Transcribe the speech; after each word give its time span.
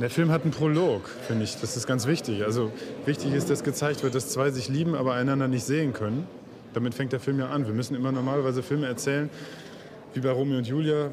Der 0.00 0.08
Film 0.08 0.30
hat 0.30 0.44
einen 0.44 0.52
Prolog, 0.52 1.08
finde 1.26 1.44
ich. 1.44 1.56
Das 1.60 1.76
ist 1.76 1.86
ganz 1.86 2.06
wichtig. 2.06 2.42
Also 2.42 2.72
wichtig 3.04 3.34
ist, 3.34 3.50
dass 3.50 3.62
gezeigt 3.62 4.02
wird, 4.02 4.14
dass 4.14 4.30
zwei 4.30 4.50
sich 4.50 4.70
lieben, 4.70 4.94
aber 4.94 5.12
einander 5.12 5.46
nicht 5.46 5.64
sehen 5.64 5.92
können. 5.92 6.26
Damit 6.72 6.94
fängt 6.94 7.12
der 7.12 7.20
Film 7.20 7.38
ja 7.38 7.50
an. 7.50 7.66
Wir 7.66 7.74
müssen 7.74 7.94
immer 7.94 8.10
normalerweise 8.10 8.62
Filme 8.62 8.86
erzählen, 8.86 9.28
wie 10.14 10.20
bei 10.20 10.30
Romeo 10.30 10.56
und 10.56 10.66
Julia, 10.66 11.10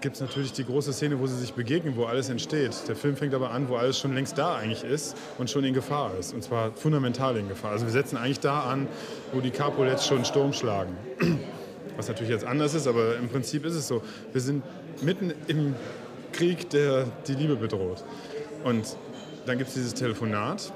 gibt 0.00 0.14
es 0.14 0.22
natürlich 0.22 0.52
die 0.52 0.64
große 0.64 0.92
Szene, 0.92 1.20
wo 1.20 1.26
sie 1.26 1.36
sich 1.36 1.52
begegnen, 1.52 1.96
wo 1.96 2.04
alles 2.04 2.30
entsteht. 2.30 2.72
Der 2.88 2.96
Film 2.96 3.14
fängt 3.14 3.34
aber 3.34 3.50
an, 3.50 3.68
wo 3.68 3.76
alles 3.76 3.98
schon 3.98 4.14
längst 4.14 4.38
da 4.38 4.56
eigentlich 4.56 4.84
ist 4.84 5.16
und 5.36 5.50
schon 5.50 5.64
in 5.64 5.74
Gefahr 5.74 6.12
ist. 6.18 6.32
Und 6.32 6.42
zwar 6.44 6.72
fundamental 6.72 7.36
in 7.36 7.48
Gefahr. 7.48 7.72
Also 7.72 7.84
wir 7.84 7.92
setzen 7.92 8.16
eigentlich 8.16 8.40
da 8.40 8.60
an, 8.60 8.88
wo 9.32 9.40
die 9.40 9.50
Capulets 9.50 10.06
schon 10.06 10.24
Sturm 10.24 10.54
schlagen. 10.54 10.96
Was 11.96 12.08
natürlich 12.08 12.30
jetzt 12.30 12.44
anders 12.44 12.74
ist, 12.74 12.86
aber 12.86 13.16
im 13.16 13.28
Prinzip 13.28 13.64
ist 13.64 13.74
es 13.74 13.88
so. 13.88 14.02
Wir 14.32 14.40
sind 14.40 14.62
mitten 15.02 15.32
im 15.46 15.74
Krieg, 16.36 16.70
der 16.70 17.06
die 17.26 17.34
Liebe 17.34 17.56
bedroht. 17.56 18.04
Und 18.64 18.96
dann 19.46 19.58
gibt 19.58 19.68
es 19.68 19.74
dieses 19.74 19.94
Telefonat. 19.94 20.72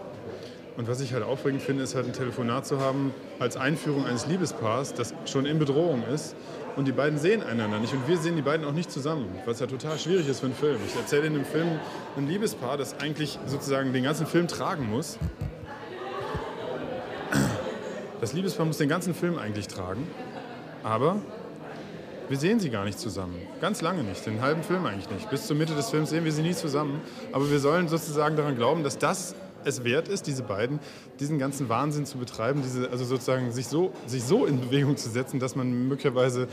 Und 0.77 0.88
was 0.88 1.01
ich 1.01 1.12
halt 1.12 1.24
aufregend 1.24 1.60
finde, 1.60 1.82
ist 1.82 1.95
halt 1.95 2.06
ein 2.06 2.12
Telefonat 2.12 2.66
zu 2.66 2.80
haben 2.80 3.12
als 3.38 3.56
Einführung 3.56 4.06
eines 4.06 4.27
Liebespaars, 4.27 4.95
das 4.95 5.12
schon 5.27 5.45
in 5.45 5.59
Bedrohung 5.59 6.02
ist 6.12 6.34
und 6.77 6.87
die 6.87 6.92
beiden 6.92 7.18
sehen 7.18 7.42
einander 7.42 7.78
nicht 7.78 7.92
und 7.92 8.06
wir 8.09 8.16
sehen 8.16 8.37
die 8.37 8.42
beiden 8.42 8.65
auch 8.65 8.73
nicht 8.73 8.91
zusammen, 8.91 9.27
was 9.45 9.60
ja 9.60 9.66
total 9.66 9.98
schwierig 9.98 10.28
ist 10.28 10.41
für 10.41 10.46
einen 10.46 10.54
Film. 10.54 10.78
Ich 10.87 10.96
erzähle 10.96 11.27
in 11.27 11.34
dem 11.34 11.45
Film 11.45 11.68
ein 12.16 12.27
Liebespaar, 12.27 12.79
das 12.79 12.98
eigentlich 13.01 13.38
sozusagen 13.46 13.92
den 13.92 14.04
ganzen 14.04 14.27
Film 14.27 14.48
tragen 14.48 14.88
muss. 14.88 15.18
Das 18.20 18.32
Liebespaar 18.32 18.66
muss 18.66 18.79
den 18.79 18.88
ganzen 18.88 19.15
Film 19.15 19.38
eigentlich 19.38 19.68
tragen, 19.68 20.06
aber 20.82 21.20
wir 22.30 22.38
sehen 22.38 22.58
sie 22.60 22.70
gar 22.70 22.84
nicht 22.86 22.98
zusammen. 22.98 23.34
Ganz 23.60 23.82
lange 23.82 24.02
nicht, 24.02 24.24
den 24.24 24.40
halben 24.40 24.62
Film 24.62 24.86
eigentlich 24.86 25.10
nicht. 25.10 25.28
Bis 25.28 25.46
zur 25.46 25.56
Mitte 25.56 25.74
des 25.74 25.90
Films 25.90 26.08
sehen 26.10 26.24
wir 26.24 26.32
sie 26.32 26.42
nie 26.42 26.54
zusammen. 26.54 27.00
Aber 27.32 27.50
wir 27.50 27.58
sollen 27.58 27.88
sozusagen 27.88 28.36
daran 28.36 28.56
glauben, 28.56 28.82
dass 28.84 28.96
das 28.96 29.34
es 29.62 29.84
wert 29.84 30.09
ist, 30.09 30.26
diese 30.26 30.42
beiden, 30.42 30.78
diesen 31.18 31.38
ganzen 31.38 31.68
Wahnsinn 31.68 32.06
zu 32.06 32.16
betreiben, 32.16 32.62
diese, 32.62 32.88
also 32.90 33.04
sozusagen 33.04 33.52
sich 33.52 33.66
so, 33.66 33.92
sich 34.06 34.22
so 34.24 34.46
in 34.46 34.59
Bewegung 34.59 34.96
zu 34.96 35.10
setzen, 35.10 35.38
dass 35.38 35.54
man 35.54 35.87
möglicherweise 35.88 36.45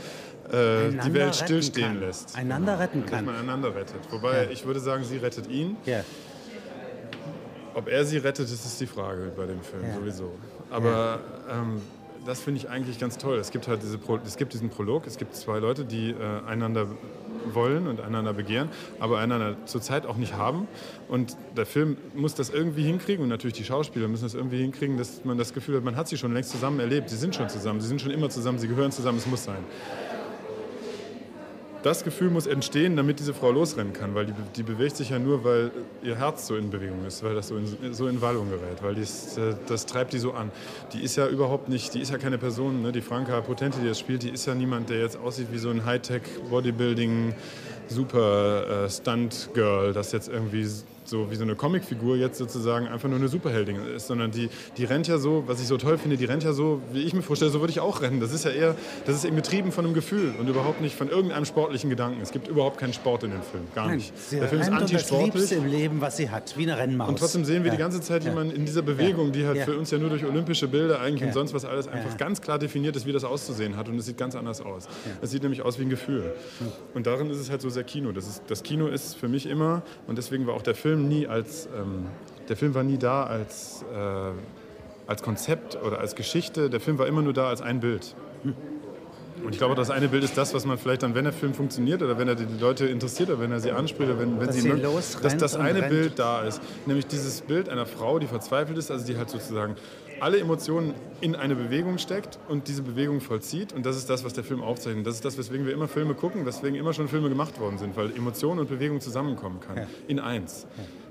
äh, 0.52 0.90
die 0.90 1.14
Welt 1.14 1.34
stillstehen 1.34 1.92
kann. 1.94 2.00
lässt. 2.00 2.36
Einander 2.36 2.78
retten 2.78 3.06
kann. 3.06 3.24
Dass 3.24 3.34
man 3.34 3.36
einander 3.42 3.74
rettet. 3.74 4.00
Wobei 4.10 4.44
Ja. 4.44 4.50
ich 4.50 4.66
würde 4.66 4.80
sagen, 4.80 5.04
sie 5.04 5.16
rettet 5.16 5.46
ihn. 5.48 5.76
Ja. 5.86 6.04
Ob 7.74 7.88
er 7.88 8.04
sie 8.04 8.18
rettet, 8.18 8.46
das 8.52 8.64
ist 8.66 8.80
die 8.80 8.86
Frage 8.86 9.32
bei 9.36 9.46
dem 9.46 9.62
Film 9.62 9.84
Ja. 9.86 9.94
sowieso. 9.94 10.32
Aber 10.70 11.20
ähm, 11.50 11.80
das 12.28 12.40
finde 12.40 12.60
ich 12.60 12.68
eigentlich 12.68 12.98
ganz 12.98 13.16
toll. 13.16 13.38
Es 13.38 13.50
gibt 13.50 13.68
halt 13.68 13.82
diese 13.82 13.96
Pro 13.96 14.18
es 14.22 14.36
gibt 14.36 14.52
diesen 14.52 14.68
Prolog, 14.68 15.06
es 15.06 15.16
gibt 15.16 15.34
zwei 15.34 15.60
Leute, 15.60 15.86
die 15.86 16.10
äh, 16.10 16.46
einander 16.46 16.86
wollen 17.54 17.86
und 17.86 18.02
einander 18.02 18.34
begehren, 18.34 18.68
aber 19.00 19.18
einander 19.18 19.56
zurzeit 19.64 20.04
auch 20.04 20.16
nicht 20.16 20.34
haben. 20.34 20.68
Und 21.08 21.38
der 21.56 21.64
Film 21.64 21.96
muss 22.14 22.34
das 22.34 22.50
irgendwie 22.50 22.82
hinkriegen 22.82 23.22
und 23.22 23.30
natürlich 23.30 23.56
die 23.56 23.64
Schauspieler 23.64 24.08
müssen 24.08 24.24
das 24.24 24.34
irgendwie 24.34 24.58
hinkriegen, 24.58 24.98
dass 24.98 25.24
man 25.24 25.38
das 25.38 25.54
Gefühl 25.54 25.76
hat, 25.76 25.84
man 25.84 25.96
hat 25.96 26.06
sie 26.08 26.18
schon 26.18 26.34
längst 26.34 26.50
zusammen 26.50 26.80
erlebt. 26.80 27.08
Sie 27.08 27.16
sind 27.16 27.34
schon 27.34 27.48
zusammen, 27.48 27.80
sie 27.80 27.88
sind 27.88 28.02
schon 28.02 28.10
immer 28.10 28.28
zusammen, 28.28 28.58
sie 28.58 28.68
gehören 28.68 28.92
zusammen, 28.92 29.16
es 29.16 29.26
muss 29.26 29.44
sein. 29.44 29.64
Das 31.82 32.02
Gefühl 32.02 32.30
muss 32.30 32.48
entstehen, 32.48 32.96
damit 32.96 33.20
diese 33.20 33.32
Frau 33.32 33.52
losrennen 33.52 33.92
kann, 33.92 34.14
weil 34.16 34.26
die, 34.26 34.32
die 34.56 34.62
bewegt 34.64 34.96
sich 34.96 35.10
ja 35.10 35.18
nur, 35.20 35.44
weil 35.44 35.70
ihr 36.02 36.16
Herz 36.16 36.48
so 36.48 36.56
in 36.56 36.70
Bewegung 36.70 37.06
ist, 37.06 37.22
weil 37.22 37.36
das 37.36 37.48
so 37.48 37.56
in, 37.56 37.94
so 37.94 38.08
in 38.08 38.20
Wallung 38.20 38.50
gerät, 38.50 38.82
weil 38.82 38.96
dies, 38.96 39.36
äh, 39.38 39.54
das 39.68 39.86
treibt 39.86 40.12
die 40.12 40.18
so 40.18 40.32
an. 40.32 40.50
Die 40.92 41.02
ist 41.02 41.14
ja 41.14 41.28
überhaupt 41.28 41.68
nicht, 41.68 41.94
die 41.94 42.00
ist 42.00 42.10
ja 42.10 42.18
keine 42.18 42.36
Person, 42.36 42.82
ne? 42.82 42.90
die 42.90 43.00
Franka 43.00 43.40
Potente, 43.42 43.78
die 43.80 43.86
das 43.86 43.98
spielt, 44.00 44.24
die 44.24 44.30
ist 44.30 44.44
ja 44.46 44.56
niemand, 44.56 44.90
der 44.90 44.98
jetzt 45.00 45.16
aussieht 45.16 45.48
wie 45.52 45.58
so 45.58 45.70
ein 45.70 45.84
Hightech-Bodybuilding, 45.84 47.34
super 47.88 48.84
äh, 48.84 48.90
Stunt-Girl, 48.90 49.92
das 49.92 50.12
jetzt 50.12 50.28
irgendwie 50.28 50.66
so 51.04 51.30
wie 51.30 51.36
so 51.36 51.42
eine 51.42 51.54
Comicfigur 51.54 52.16
jetzt 52.16 52.36
sozusagen 52.36 52.86
einfach 52.86 53.08
nur 53.08 53.18
eine 53.18 53.28
Superheldin 53.28 53.76
ist, 53.96 54.08
sondern 54.08 54.30
die, 54.30 54.50
die 54.76 54.84
rennt 54.84 55.08
ja 55.08 55.16
so, 55.16 55.42
was 55.46 55.58
ich 55.58 55.66
so 55.66 55.78
toll 55.78 55.96
finde, 55.96 56.18
die 56.18 56.26
rennt 56.26 56.44
ja 56.44 56.52
so, 56.52 56.82
wie 56.92 57.02
ich 57.02 57.14
mir 57.14 57.22
vorstelle, 57.22 57.50
so 57.50 57.60
würde 57.60 57.70
ich 57.70 57.80
auch 57.80 58.02
rennen. 58.02 58.20
Das 58.20 58.30
ist 58.30 58.44
ja 58.44 58.50
eher, 58.50 58.74
das 59.06 59.14
ist 59.16 59.24
eben 59.24 59.36
getrieben 59.36 59.72
von 59.72 59.86
einem 59.86 59.94
Gefühl 59.94 60.34
und 60.38 60.48
überhaupt 60.48 60.82
nicht 60.82 60.94
von 60.94 61.08
irgendeinem 61.08 61.46
sportlichen 61.46 61.88
Gedanken. 61.88 62.20
Es 62.20 62.30
gibt 62.30 62.46
überhaupt 62.48 62.76
keinen 62.76 62.92
Sport 62.92 63.22
in 63.22 63.30
dem 63.30 63.40
Film, 63.40 63.62
gar 63.74 63.86
Nein, 63.86 63.96
nicht. 63.96 64.12
sie 64.18 64.38
Der 64.38 64.48
Film 64.48 64.60
ist 64.60 64.68
und 64.68 64.74
das 64.74 64.82
antisportlich. 64.82 65.34
Liebste 65.34 65.54
im 65.54 65.66
Leben, 65.66 66.00
was 66.02 66.18
sie 66.18 66.28
hat, 66.28 66.54
wie 66.58 66.64
eine 66.64 66.76
Rennmaus. 66.76 67.08
Und 67.08 67.18
trotzdem 67.18 67.46
sehen 67.46 67.64
wir 67.64 67.70
die 67.70 67.78
Ja. 67.78 67.84
ganze 67.84 68.02
Zeit 68.02 68.24
jemanden 68.24 68.54
in 68.54 68.66
dieser 68.66 68.82
Bewegung, 68.82 69.32
die 69.32 69.46
halt 69.46 69.56
Ja. 69.56 69.64
für 69.64 69.78
uns 69.78 69.90
ja 69.90 69.96
nur 69.96 70.10
durch 70.10 70.26
olympische 70.26 70.68
Bilder 70.68 71.00
eigentlich 71.00 71.22
Ja. 71.22 71.28
und 71.28 71.32
sonst 71.32 71.54
was 71.54 71.64
alles 71.64 71.88
einfach 71.88 72.18
ganz 72.18 72.42
klar 72.42 72.58
definiert 72.58 72.96
ist, 72.96 73.06
wie 73.06 73.12
das 73.12 73.24
auszusehen 73.24 73.78
hat. 73.78 73.88
Und 73.88 73.96
es 73.98 74.04
sieht 74.04 74.18
ganz 74.18 74.34
anders 74.36 74.60
aus. 74.60 74.86
Es 75.22 75.30
sieht 75.30 75.42
nämlich 75.42 75.62
aus 75.62 75.78
wie 75.78 75.84
ein 75.84 75.88
Gefühl. 75.90 76.34
Und 76.92 77.06
darin 77.06 77.30
ist 77.30 77.38
es 77.38 77.48
halt 77.48 77.62
so 77.62 77.70
sehr 77.78 77.84
Kino. 77.84 78.12
Das, 78.12 78.26
ist, 78.26 78.42
das 78.48 78.62
Kino 78.62 78.88
ist 78.88 79.14
für 79.14 79.28
mich 79.28 79.46
immer, 79.46 79.82
und 80.08 80.18
deswegen 80.18 80.46
war 80.46 80.54
auch 80.54 80.62
der 80.62 80.74
Film 80.74 81.08
nie 81.08 81.26
als, 81.28 81.68
ähm, 81.78 82.06
der 82.48 82.56
Film 82.56 82.74
war 82.74 82.82
nie 82.82 82.98
da 82.98 83.24
als, 83.24 83.84
äh, 83.94 85.06
als 85.06 85.22
Konzept 85.22 85.78
oder 85.82 86.00
als 86.00 86.16
Geschichte. 86.16 86.70
Der 86.70 86.80
Film 86.80 86.98
war 86.98 87.06
immer 87.06 87.22
nur 87.22 87.32
da 87.32 87.48
als 87.48 87.62
ein 87.62 87.80
Bild. 87.80 88.14
Und 89.44 89.52
ich 89.52 89.58
glaube, 89.58 89.76
das 89.76 89.90
eine 89.90 90.08
Bild 90.08 90.24
ist 90.24 90.36
das, 90.36 90.52
was 90.52 90.66
man 90.66 90.78
vielleicht 90.78 91.04
dann, 91.04 91.14
wenn 91.14 91.22
der 91.24 91.32
Film 91.32 91.54
funktioniert 91.54 92.02
oder 92.02 92.18
wenn 92.18 92.26
er 92.26 92.34
die 92.34 92.46
Leute 92.60 92.86
interessiert 92.86 93.30
oder 93.30 93.38
wenn 93.38 93.52
er 93.52 93.60
sie 93.60 93.70
anspricht 93.70 94.10
oder 94.10 94.18
wenn, 94.18 94.40
wenn 94.40 94.46
Dass 94.46 94.56
sie, 94.56 94.62
sie 94.62 94.68
mögen, 94.68 94.82
dass 95.22 95.36
das 95.36 95.54
eine 95.54 95.82
rennt. 95.82 95.90
Bild 95.90 96.18
da 96.18 96.42
ist. 96.42 96.60
Nämlich 96.86 97.06
dieses 97.06 97.42
Bild 97.42 97.68
einer 97.68 97.86
Frau, 97.86 98.18
die 98.18 98.26
verzweifelt 98.26 98.76
ist, 98.76 98.90
also 98.90 99.06
die 99.06 99.16
halt 99.16 99.30
sozusagen 99.30 99.76
alle 100.20 100.38
Emotionen 100.38 100.94
in 101.20 101.34
eine 101.34 101.54
Bewegung 101.54 101.98
steckt 101.98 102.38
und 102.48 102.68
diese 102.68 102.82
Bewegung 102.82 103.20
vollzieht. 103.20 103.72
Und 103.72 103.84
das 103.84 103.96
ist 103.96 104.08
das, 104.08 104.24
was 104.24 104.32
der 104.32 104.44
Film 104.44 104.62
aufzeichnet. 104.62 105.06
Das 105.06 105.14
ist 105.14 105.24
das, 105.24 105.36
weswegen 105.38 105.66
wir 105.66 105.72
immer 105.72 105.88
Filme 105.88 106.14
gucken, 106.14 106.46
weswegen 106.46 106.78
immer 106.78 106.92
schon 106.92 107.08
Filme 107.08 107.28
gemacht 107.28 107.58
worden 107.60 107.78
sind, 107.78 107.96
weil 107.96 108.14
Emotion 108.16 108.58
und 108.58 108.68
Bewegung 108.68 109.00
zusammenkommen 109.00 109.60
kann. 109.60 109.76
Ja. 109.76 109.86
In 110.06 110.20
eins. 110.20 110.66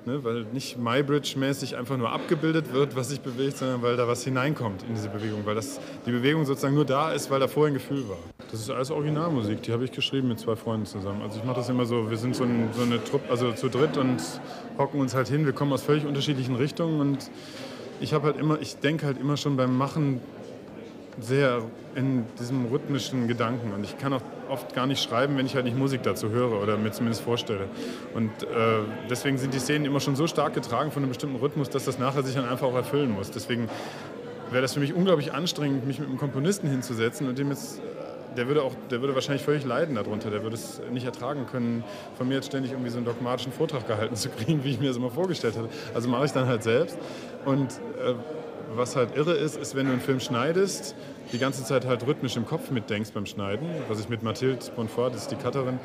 Ne, 0.05 0.23
weil 0.23 0.45
nicht 0.53 0.77
MyBridge-mäßig 0.79 1.75
einfach 1.75 1.97
nur 1.97 2.09
abgebildet 2.13 2.71
wird, 2.71 2.95
was 2.95 3.09
sich 3.09 3.19
bewegt, 3.19 3.57
sondern 3.57 3.81
weil 3.81 3.97
da 3.97 4.07
was 4.07 4.23
hineinkommt 4.23 4.83
in 4.83 4.95
diese 4.95 5.09
Bewegung. 5.09 5.45
Weil 5.45 5.55
das, 5.55 5.81
die 6.05 6.11
Bewegung 6.11 6.45
sozusagen 6.45 6.75
nur 6.75 6.85
da 6.85 7.11
ist, 7.11 7.29
weil 7.29 7.41
da 7.41 7.49
vorher 7.49 7.73
ein 7.73 7.73
Gefühl 7.73 8.07
war. 8.07 8.17
Das 8.49 8.61
ist 8.61 8.69
alles 8.69 8.89
Originalmusik, 8.89 9.63
die 9.63 9.73
habe 9.73 9.83
ich 9.83 9.91
geschrieben 9.91 10.29
mit 10.29 10.39
zwei 10.39 10.55
Freunden 10.55 10.85
zusammen. 10.85 11.21
Also 11.21 11.39
ich 11.39 11.43
mache 11.43 11.57
das 11.57 11.67
immer 11.67 11.85
so, 11.85 12.09
wir 12.09 12.15
sind 12.15 12.37
so, 12.37 12.45
ein, 12.45 12.69
so 12.71 12.83
eine 12.83 13.03
Truppe, 13.03 13.29
also 13.29 13.51
zu 13.51 13.67
dritt 13.67 13.97
und 13.97 14.21
hocken 14.77 15.01
uns 15.01 15.13
halt 15.13 15.27
hin. 15.27 15.45
Wir 15.45 15.51
kommen 15.51 15.73
aus 15.73 15.81
völlig 15.81 16.05
unterschiedlichen 16.05 16.55
Richtungen 16.55 17.01
und 17.01 17.29
ich 17.99 18.13
habe 18.13 18.27
halt 18.27 18.37
immer, 18.37 18.59
ich 18.59 18.77
denke 18.77 19.05
halt 19.05 19.19
immer 19.19 19.37
schon 19.37 19.57
beim 19.57 19.77
Machen 19.77 20.21
sehr 21.19 21.63
in 21.95 22.25
diesem 22.39 22.65
rhythmischen 22.67 23.27
Gedanken. 23.27 23.73
Und 23.73 23.83
ich 23.83 23.97
kann 23.97 24.13
auch 24.13 24.21
oft 24.49 24.75
gar 24.75 24.85
nicht 24.85 25.01
schreiben, 25.01 25.37
wenn 25.37 25.45
ich 25.45 25.55
halt 25.55 25.65
nicht 25.65 25.77
Musik 25.77 26.03
dazu 26.03 26.29
höre 26.29 26.61
oder 26.61 26.77
mir 26.77 26.91
zumindest 26.91 27.23
vorstelle. 27.23 27.67
Und 28.13 28.29
äh, 28.43 28.45
deswegen 29.09 29.37
sind 29.37 29.53
die 29.53 29.59
Szenen 29.59 29.85
immer 29.85 29.99
schon 29.99 30.15
so 30.15 30.27
stark 30.27 30.53
getragen 30.53 30.91
von 30.91 31.01
einem 31.01 31.09
bestimmten 31.09 31.37
Rhythmus, 31.37 31.69
dass 31.69 31.85
das 31.85 31.97
nachher 31.97 32.23
sich 32.23 32.35
dann 32.35 32.47
einfach 32.47 32.67
auch 32.67 32.75
erfüllen 32.75 33.11
muss. 33.11 33.31
Deswegen 33.31 33.67
wäre 34.51 34.61
das 34.61 34.73
für 34.73 34.79
mich 34.79 34.93
unglaublich 34.93 35.33
anstrengend, 35.33 35.85
mich 35.87 35.99
mit 35.99 36.07
einem 36.07 36.17
Komponisten 36.17 36.69
hinzusetzen 36.69 37.27
und 37.27 37.37
dem 37.37 37.49
jetzt 37.49 37.81
der 38.35 38.47
würde 38.47 38.63
auch, 38.63 38.73
der 38.91 39.01
würde 39.01 39.15
wahrscheinlich 39.15 39.43
völlig 39.43 39.63
leiden 39.65 39.95
darunter. 39.95 40.29
Der 40.29 40.43
würde 40.43 40.55
es 40.55 40.81
nicht 40.91 41.05
ertragen 41.05 41.45
können, 41.47 41.83
von 42.17 42.27
mir 42.27 42.35
jetzt 42.35 42.47
ständig 42.47 42.71
irgendwie 42.71 42.89
so 42.89 42.97
einen 42.97 43.05
dogmatischen 43.05 43.51
Vortrag 43.51 43.87
gehalten 43.87 44.15
zu 44.15 44.29
kriegen, 44.29 44.63
wie 44.63 44.71
ich 44.71 44.79
mir 44.79 44.87
das 44.87 44.97
immer 44.97 45.11
vorgestellt 45.11 45.57
hatte. 45.57 45.69
Also 45.93 46.09
mache 46.09 46.25
ich 46.25 46.31
dann 46.31 46.47
halt 46.47 46.63
selbst. 46.63 46.97
Und 47.45 47.73
äh, 48.03 48.13
was 48.75 48.95
halt 48.95 49.15
irre 49.15 49.33
ist, 49.33 49.57
ist, 49.57 49.75
wenn 49.75 49.85
du 49.85 49.93
einen 49.93 50.01
Film 50.01 50.19
schneidest, 50.19 50.95
die 51.31 51.39
ganze 51.39 51.63
Zeit 51.63 51.85
halt 51.85 52.05
rhythmisch 52.05 52.35
im 52.35 52.45
Kopf 52.45 52.71
mitdenkst 52.71 53.11
beim 53.11 53.25
Schneiden, 53.25 53.67
was 53.87 53.99
ich 53.99 54.09
mit 54.09 54.23
Mathilde 54.23 54.59
Bonfort, 54.75 55.13
das 55.13 55.23
ist 55.23 55.31
die 55.31 55.35
Cutterin, 55.35 55.79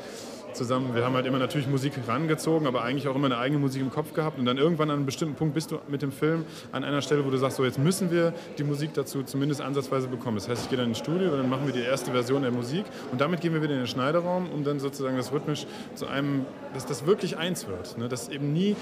zusammen, 0.53 0.95
wir 0.95 1.03
haben 1.03 1.15
halt 1.15 1.25
immer 1.25 1.39
natürlich 1.39 1.67
Musik 1.67 1.93
rangezogen, 2.07 2.67
aber 2.67 2.83
eigentlich 2.83 3.07
auch 3.07 3.15
immer 3.15 3.25
eine 3.27 3.37
eigene 3.37 3.59
Musik 3.59 3.81
im 3.81 3.91
Kopf 3.91 4.13
gehabt 4.13 4.39
und 4.39 4.45
dann 4.45 4.57
irgendwann 4.57 4.89
an 4.89 4.97
einem 4.97 5.05
bestimmten 5.05 5.35
Punkt 5.35 5.53
bist 5.53 5.71
du 5.71 5.79
mit 5.87 6.01
dem 6.01 6.11
Film 6.11 6.45
an 6.71 6.83
einer 6.83 7.01
Stelle, 7.01 7.25
wo 7.25 7.29
du 7.29 7.37
sagst, 7.37 7.57
so 7.57 7.65
jetzt 7.65 7.79
müssen 7.79 8.11
wir 8.11 8.33
die 8.57 8.63
Musik 8.63 8.93
dazu 8.93 9.23
zumindest 9.23 9.61
ansatzweise 9.61 10.07
bekommen. 10.07 10.37
Das 10.37 10.49
heißt, 10.49 10.63
ich 10.63 10.69
gehe 10.69 10.77
dann 10.77 10.89
ins 10.89 10.99
Studio 10.99 11.31
und 11.31 11.37
dann 11.37 11.49
machen 11.49 11.65
wir 11.65 11.73
die 11.73 11.81
erste 11.81 12.11
Version 12.11 12.41
der 12.41 12.51
Musik 12.51 12.85
und 13.11 13.19
damit 13.21 13.41
gehen 13.41 13.53
wir 13.53 13.61
wieder 13.61 13.73
in 13.73 13.79
den 13.79 13.87
Schneiderraum, 13.87 14.49
um 14.49 14.63
dann 14.63 14.79
sozusagen 14.79 15.17
das 15.17 15.31
rhythmisch 15.31 15.65
zu 15.95 16.07
einem, 16.07 16.45
dass 16.73 16.85
das 16.85 17.05
wirklich 17.05 17.37
eins 17.37 17.67
wird. 17.67 17.97
Ne? 17.97 18.07
Dass 18.07 18.29
eben 18.29 18.53
nie, 18.53 18.75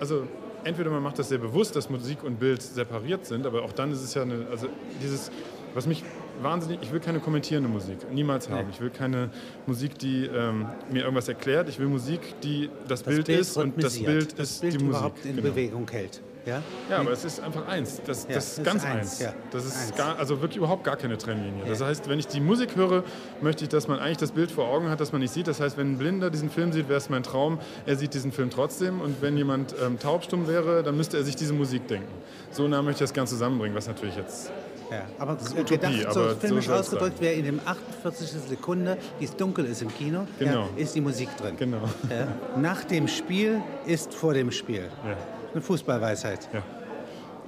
also 0.00 0.26
entweder 0.64 0.90
man 0.90 1.02
macht 1.02 1.18
das 1.18 1.28
sehr 1.28 1.38
bewusst, 1.38 1.76
dass 1.76 1.90
Musik 1.90 2.22
und 2.24 2.40
Bild 2.40 2.62
separiert 2.62 3.26
sind, 3.26 3.46
aber 3.46 3.62
auch 3.62 3.72
dann 3.72 3.92
ist 3.92 4.02
es 4.02 4.14
ja 4.14 4.22
eine, 4.22 4.46
also 4.50 4.68
dieses, 5.02 5.30
was 5.74 5.86
mich 5.86 6.02
wahnsinnig, 6.42 6.78
ich 6.82 6.92
will 6.92 7.00
keine 7.00 7.20
kommentierende 7.20 7.68
Musik, 7.68 7.98
niemals 8.12 8.48
haben. 8.48 8.68
Ich 8.70 8.80
will 8.80 8.90
keine 8.90 9.30
Musik, 9.66 9.98
die 9.98 10.26
ähm, 10.26 10.66
mir 10.90 11.02
irgendwas 11.02 11.28
erklärt. 11.28 11.68
Ich 11.68 11.78
will 11.78 11.86
Musik, 11.86 12.20
die 12.42 12.70
das, 12.88 13.02
Bild, 13.02 13.28
ist 13.28 13.56
und 13.56 13.82
das. 13.82 13.98
Bild 13.98 14.38
das 14.38 14.50
ist 14.50 14.60
Bild 14.60 14.74
die 14.74 14.78
Musik. 14.78 14.90
überhaupt 14.90 15.24
in 15.24 15.36
Genau. 15.36 15.48
Bewegung 15.48 15.88
hält. 15.90 16.22
Ja? 16.46 16.62
Ja, 16.90 16.98
aber 16.98 17.12
es 17.12 17.24
ist 17.24 17.40
einfach 17.40 17.66
eins. 17.66 18.02
Das, 18.04 18.24
Ja, 18.28 18.34
das 18.34 18.58
ist 18.58 18.64
ganz 18.64 18.84
eins, 18.84 18.98
eins. 19.12 19.20
ja. 19.20 19.32
Das 19.50 19.64
ist 19.64 19.76
Eins. 19.88 19.96
gar, 19.96 20.18
also 20.18 20.42
wirklich 20.42 20.58
überhaupt 20.58 20.84
gar 20.84 20.96
keine 20.96 21.16
Trennlinie. 21.16 21.64
Das 21.66 21.80
heißt, 21.80 22.06
wenn 22.06 22.18
ich 22.18 22.26
die 22.26 22.40
Musik 22.40 22.76
höre, 22.76 23.02
möchte 23.40 23.64
ich, 23.64 23.70
dass 23.70 23.88
man 23.88 23.98
eigentlich 23.98 24.18
das 24.18 24.32
Bild 24.32 24.50
vor 24.50 24.68
Augen 24.68 24.90
hat, 24.90 25.00
das 25.00 25.10
man 25.10 25.22
nicht 25.22 25.32
sieht. 25.32 25.46
Das 25.46 25.58
heißt, 25.60 25.78
wenn 25.78 25.92
ein 25.92 25.96
Blinder 25.98 26.28
diesen 26.28 26.50
Film 26.50 26.70
sieht, 26.72 26.90
wäre 26.90 26.98
es 26.98 27.08
mein 27.08 27.22
Traum, 27.22 27.58
er 27.86 27.96
sieht 27.96 28.12
diesen 28.12 28.30
Film 28.30 28.50
trotzdem. 28.50 29.00
Und 29.00 29.22
wenn 29.22 29.38
jemand 29.38 29.74
ähm, 29.82 29.98
taubstumm 29.98 30.46
wäre, 30.46 30.82
dann 30.82 30.98
müsste 30.98 31.16
er 31.16 31.22
sich 31.24 31.34
diese 31.34 31.54
Musik 31.54 31.88
denken. 31.88 32.12
So 32.50 32.68
nah 32.68 32.82
möchte 32.82 33.02
ich 33.04 33.08
das 33.08 33.14
gerne 33.14 33.26
zusammenbringen, 33.28 33.74
was 33.74 33.86
natürlich 33.88 34.16
jetzt 34.16 34.52
Ja, 34.90 35.02
aber 35.18 35.36
ist 35.40 35.56
äh, 35.56 35.60
Utopie, 35.60 35.74
gedacht, 35.76 36.04
aber 36.06 36.12
so 36.14 36.28
so 36.30 36.36
filmisch 36.36 36.66
soll's 36.66 36.80
ausgedrückt 36.88 37.20
wäre 37.20 37.34
in 37.34 37.44
dem 37.44 37.60
48. 37.64 38.28
Sekunde, 38.48 38.96
die 39.20 39.24
es 39.24 39.34
dunkel 39.36 39.64
ist 39.64 39.82
im 39.82 39.88
Kino, 39.94 40.26
Genau. 40.38 40.52
ja, 40.62 40.68
ist 40.76 40.94
die 40.94 41.00
Musik 41.00 41.28
drin. 41.36 41.56
Genau. 41.56 41.82
Ja. 42.10 42.28
Nach 42.60 42.84
dem 42.84 43.08
Spiel 43.08 43.60
ist 43.86 44.12
vor 44.14 44.34
dem 44.34 44.50
Spiel. 44.50 44.88
Ja, 45.04 45.16
Eine 45.52 45.62
Fußballweisheit, 45.62 46.48
ja. 46.52 46.62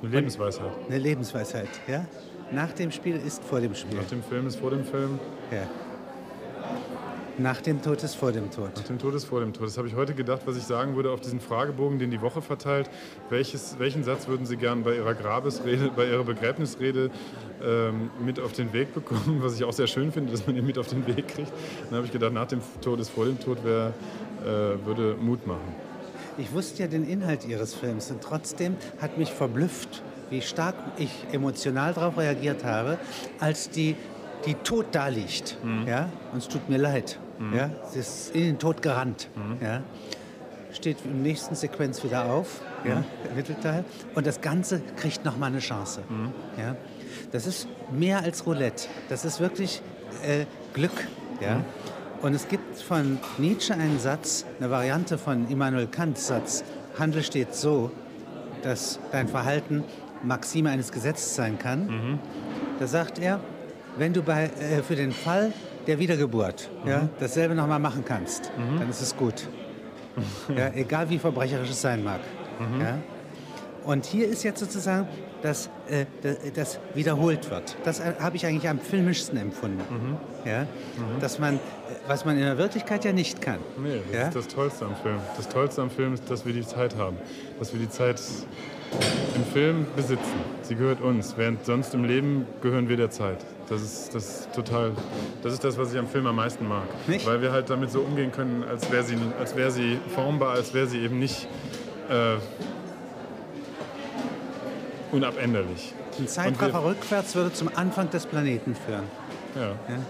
Eine 0.02 0.10
Lebensweisheit. 0.10 0.70
eine 0.88 0.98
Lebensweisheit. 0.98 1.68
Ja? 1.86 2.04
Nach 2.52 2.72
dem 2.72 2.90
Spiel 2.92 3.16
ist 3.16 3.42
vor 3.44 3.60
dem 3.60 3.74
Spiel. 3.74 3.96
Nach 3.98 4.08
dem 4.08 4.22
Film 4.22 4.46
ist 4.46 4.56
vor 4.60 4.70
dem 4.70 4.84
Film, 4.84 5.18
Ja. 5.50 5.62
Nach 7.38 7.60
dem 7.60 7.82
Tod 7.82 8.02
ist 8.02 8.14
vor 8.14 8.32
dem 8.32 8.50
Tod. 8.50 8.74
nach 8.74 8.84
dem 8.84 8.98
Tod 8.98 9.14
ist 9.14 9.26
vor 9.26 9.40
dem 9.40 9.52
Tod. 9.52 9.66
Das 9.66 9.76
habe 9.76 9.86
ich 9.86 9.94
heute 9.94 10.14
gedacht, 10.14 10.42
was 10.46 10.56
ich 10.56 10.62
sagen 10.62 10.96
würde 10.96 11.10
auf 11.10 11.20
diesen 11.20 11.38
Fragebogen, 11.38 11.98
den 11.98 12.10
die 12.10 12.22
Woche 12.22 12.40
verteilt. 12.40 12.88
Welches, 13.28 13.78
welchen 13.78 14.04
Satz 14.04 14.26
würden 14.26 14.46
Sie 14.46 14.56
gern 14.56 14.84
bei 14.84 14.96
Ihrer 14.96 15.12
Grabesrede, 15.14 15.90
bei 15.94 16.06
Ihrer 16.06 16.24
Begräbnisrede 16.24 17.10
ähm, 17.62 18.10
mit 18.24 18.40
auf 18.40 18.52
den 18.52 18.72
Weg 18.72 18.94
bekommen? 18.94 19.40
Was 19.42 19.54
ich 19.54 19.64
auch 19.64 19.74
sehr 19.74 19.86
schön 19.86 20.12
finde, 20.12 20.32
dass 20.32 20.46
man 20.46 20.56
ihn 20.56 20.64
mit 20.64 20.78
auf 20.78 20.86
den 20.86 21.06
Weg 21.06 21.28
kriegt. 21.28 21.52
Dann 21.90 21.96
habe 21.96 22.06
ich 22.06 22.12
gedacht, 22.12 22.32
nach 22.32 22.48
dem 22.48 22.60
Tod 22.80 23.00
ist 23.00 23.10
vor 23.10 23.26
dem 23.26 23.38
Tod 23.38 23.62
wär, 23.64 23.92
äh, 24.42 24.46
würde 24.86 25.16
Mut 25.20 25.46
machen. 25.46 25.74
Ich 26.38 26.54
wusste 26.54 26.84
ja 26.84 26.88
den 26.88 27.06
Inhalt 27.06 27.46
Ihres 27.46 27.74
Films 27.74 28.10
und 28.10 28.22
trotzdem 28.22 28.76
hat 28.98 29.18
mich 29.18 29.32
verblüfft, 29.32 30.02
wie 30.30 30.40
stark 30.40 30.74
ich 30.96 31.10
emotional 31.32 31.92
darauf 31.92 32.16
reagiert 32.16 32.64
habe, 32.64 32.98
als 33.40 33.68
die, 33.68 33.94
die 34.46 34.54
tot 34.54 34.86
da 34.92 35.08
liegt. 35.08 35.58
Ja? 35.86 36.08
Und 36.32 36.38
es 36.38 36.48
tut 36.48 36.68
mir 36.70 36.78
leid. 36.78 37.18
Ja? 37.54 37.70
Sie 37.90 38.00
ist 38.00 38.34
in 38.34 38.44
den 38.44 38.58
Tod 38.58 38.82
gerannt. 38.82 39.28
Ja? 39.60 39.82
Steht 40.72 40.98
im 41.04 41.22
nächsten 41.22 41.54
Sequenz 41.54 42.04
wieder 42.04 42.26
auf, 42.26 42.60
ja? 42.84 43.04
der 43.24 43.34
Mittelteil. 43.34 43.84
Und 44.14 44.26
das 44.26 44.40
Ganze 44.40 44.80
kriegt 44.96 45.24
nochmal 45.24 45.50
eine 45.50 45.60
Chance. 45.60 46.02
Ja? 46.58 46.76
Das 47.32 47.46
ist 47.46 47.68
mehr 47.90 48.22
als 48.22 48.46
Roulette. 48.46 48.88
Das 49.08 49.24
ist 49.24 49.40
wirklich 49.40 49.80
äh, 50.24 50.44
Glück. 50.74 51.06
Ja? 51.40 51.62
Und 52.22 52.34
es 52.34 52.48
gibt 52.48 52.80
von 52.80 53.18
Nietzsche 53.38 53.74
einen 53.74 53.98
Satz, 53.98 54.44
eine 54.58 54.70
Variante 54.70 55.18
von 55.18 55.48
Immanuel 55.48 55.86
Kants 55.86 56.26
Satz, 56.26 56.64
Handel 56.98 57.22
steht 57.22 57.54
so, 57.54 57.90
dass 58.62 58.98
dein 59.12 59.28
Verhalten 59.28 59.84
Maxime 60.22 60.70
eines 60.70 60.92
Gesetzes 60.92 61.34
sein 61.34 61.58
kann. 61.58 62.18
Da 62.78 62.86
sagt 62.86 63.18
er, 63.18 63.40
wenn 63.98 64.12
du 64.12 64.22
bei, 64.22 64.44
äh, 64.44 64.82
für 64.82 64.96
den 64.96 65.12
Fall 65.12 65.52
der 65.86 65.98
Wiedergeburt 65.98 66.68
ja, 66.84 67.08
dasselbe 67.20 67.54
nochmal 67.54 67.78
machen 67.78 68.04
kannst, 68.04 68.50
dann 68.78 68.88
ist 68.90 69.00
es 69.00 69.16
gut. 69.16 69.46
ja, 70.56 70.68
egal 70.74 71.08
wie 71.10 71.18
verbrecherisch 71.18 71.70
es 71.70 71.80
sein 71.80 72.02
mag. 72.02 72.20
Ja. 72.80 72.98
Und 73.84 74.04
hier 74.04 74.26
ist 74.26 74.42
jetzt 74.42 74.58
sozusagen, 74.58 75.06
dass 75.42 75.70
äh, 75.88 76.06
das, 76.22 76.36
das 76.54 76.80
wiederholt 76.94 77.50
wird. 77.50 77.76
Das 77.84 78.00
äh, 78.00 78.14
habe 78.18 78.34
ich 78.34 78.44
eigentlich 78.44 78.68
am 78.68 78.80
filmischsten 78.80 79.38
empfunden. 79.38 80.16
Ja? 80.44 80.66
Dass 81.20 81.38
man, 81.38 81.54
äh, 81.54 81.58
was 82.08 82.24
man 82.24 82.36
in 82.36 82.42
der 82.42 82.58
Wirklichkeit 82.58 83.04
ja 83.04 83.12
nicht 83.12 83.40
kann. 83.40 83.60
Nee, 83.80 84.00
das 84.10 84.16
ja? 84.16 84.28
ist 84.28 84.36
das 84.36 84.48
Tollste 84.48 84.86
am 84.86 84.96
Film. 84.96 85.18
Das 85.36 85.48
Tollste 85.48 85.82
am 85.82 85.90
Film 85.90 86.14
ist, 86.14 86.28
dass 86.28 86.44
wir 86.44 86.52
die 86.52 86.66
Zeit 86.66 86.96
haben. 86.96 87.16
Dass 87.60 87.72
wir 87.72 87.78
die 87.78 87.88
Zeit 87.88 88.20
im 89.36 89.44
Film 89.44 89.86
besitzen. 89.94 90.40
Sie 90.62 90.74
gehört 90.74 91.00
uns, 91.00 91.36
während 91.36 91.64
sonst 91.64 91.94
im 91.94 92.04
Leben 92.04 92.46
gehören 92.62 92.88
wir 92.88 92.96
der 92.96 93.10
Zeit. 93.10 93.38
Das 93.68 93.82
ist, 93.82 94.14
das 94.14 94.24
ist 94.24 94.52
total, 94.52 94.92
das 95.42 95.52
ist 95.52 95.64
das, 95.64 95.76
was 95.76 95.92
ich 95.92 95.98
am 95.98 96.06
Film 96.06 96.26
am 96.26 96.36
meisten 96.36 96.68
mag. 96.68 96.84
Nicht? 97.08 97.26
Weil 97.26 97.42
wir 97.42 97.50
halt 97.50 97.68
damit 97.68 97.90
so 97.90 98.00
umgehen 98.00 98.30
können, 98.30 98.62
als 98.62 98.90
wäre 98.92 99.02
sie, 99.02 99.16
als 99.40 99.56
wäre 99.56 99.70
sie 99.72 99.98
formbar, 100.14 100.52
als 100.52 100.72
wäre 100.72 100.86
sie 100.86 101.00
eben 101.00 101.18
nicht 101.18 101.48
äh, 102.08 102.36
unabänderlich. 105.10 105.94
Ein 106.18 106.28
Zeitraffer 106.28 106.84
rückwärts 106.84 107.34
würde 107.34 107.52
zum 107.52 107.70
Anfang 107.74 108.08
des 108.10 108.26
Planeten 108.26 108.74
führen. 108.74 109.04
Ja. 109.56 109.68
Ja? 109.68 110.00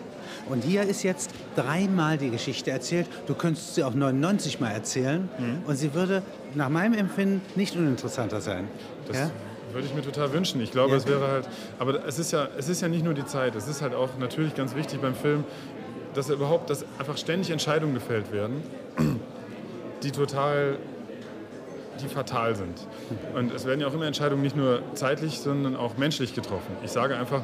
Und 0.49 0.63
hier 0.63 0.83
ist 0.83 1.03
jetzt 1.03 1.31
dreimal 1.57 2.19
die 2.19 2.31
Geschichte 2.31 2.71
erzählt. 2.71 3.09
Du 3.27 3.35
könntest 3.35 3.75
sie 3.75 3.83
auch 3.83 3.95
99 3.95 4.61
Mal 4.61 4.71
erzählen. 4.71 5.29
Mhm. 5.39 5.63
Und 5.67 5.77
sie 5.77 5.95
würde 5.95 6.23
nach 6.55 6.69
meinem 6.69 6.95
Empfinden 6.95 7.41
nicht 7.57 7.75
uninteressanter 7.75 8.41
sein. 8.41 8.69
Das 9.09 9.17
ja? 9.17 9.31
Würde 9.77 9.87
ich 9.87 9.95
mir 9.95 10.03
total 10.03 10.33
wünschen. 10.33 10.61
Ich 10.61 10.73
glaube, 10.73 10.91
Ja. 10.93 10.97
es 10.97 11.07
wäre 11.07 11.29
halt. 11.31 11.49
Aber 11.79 12.05
es 12.07 12.19
ist, 12.19 12.33
ja, 12.33 12.49
es 12.59 12.69
ist 12.69 12.81
ja 12.83 12.89
nicht 12.89 13.05
nur 13.05 13.15
die 13.15 13.25
Zeit. 13.27 13.55
Es 13.55 13.69
ist 13.69 13.81
halt 13.83 13.95
auch 13.95 14.09
natürlich 14.19 14.55
ganz 14.57 14.75
wichtig 14.75 15.01
beim 15.01 15.15
Film, 15.15 15.45
dass 16.15 16.29
er 16.29 16.35
überhaupt, 16.37 16.69
dass 16.71 16.85
einfach 16.99 17.17
ständig 17.19 17.51
Entscheidungen 17.51 17.95
gefällt 17.95 18.33
werden, 18.33 18.63
die 20.03 20.11
total. 20.11 20.79
die 22.03 22.09
fatal 22.09 22.55
sind. 22.55 22.87
Und 23.35 23.55
es 23.55 23.65
werden 23.65 23.81
ja 23.81 23.87
auch 23.87 23.95
immer 23.95 24.05
Entscheidungen 24.05 24.43
nicht 24.43 24.55
nur 24.55 24.83
zeitlich, 24.93 25.41
sondern 25.41 25.77
auch 25.77 25.97
menschlich 25.97 26.35
getroffen. 26.35 26.77
Ich 26.85 26.91
sage 26.91 27.17
einfach, 27.17 27.41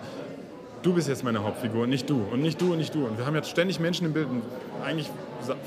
du 0.83 0.93
bist 0.93 1.09
jetzt 1.09 1.25
meine 1.25 1.43
Hauptfigur, 1.43 1.87
nicht 1.87 2.09
du. 2.11 2.23
Und 2.31 2.43
nicht 2.43 2.61
du 2.61 2.73
und 2.73 2.79
nicht 2.79 2.95
du. 2.95 3.07
Und 3.07 3.19
wir 3.19 3.27
haben 3.27 3.35
jetzt 3.35 3.49
ständig 3.51 3.81
Menschen 3.81 4.07
im 4.07 4.13
Bild. 4.13 4.29
Und 4.29 4.43
eigentlich 4.85 5.11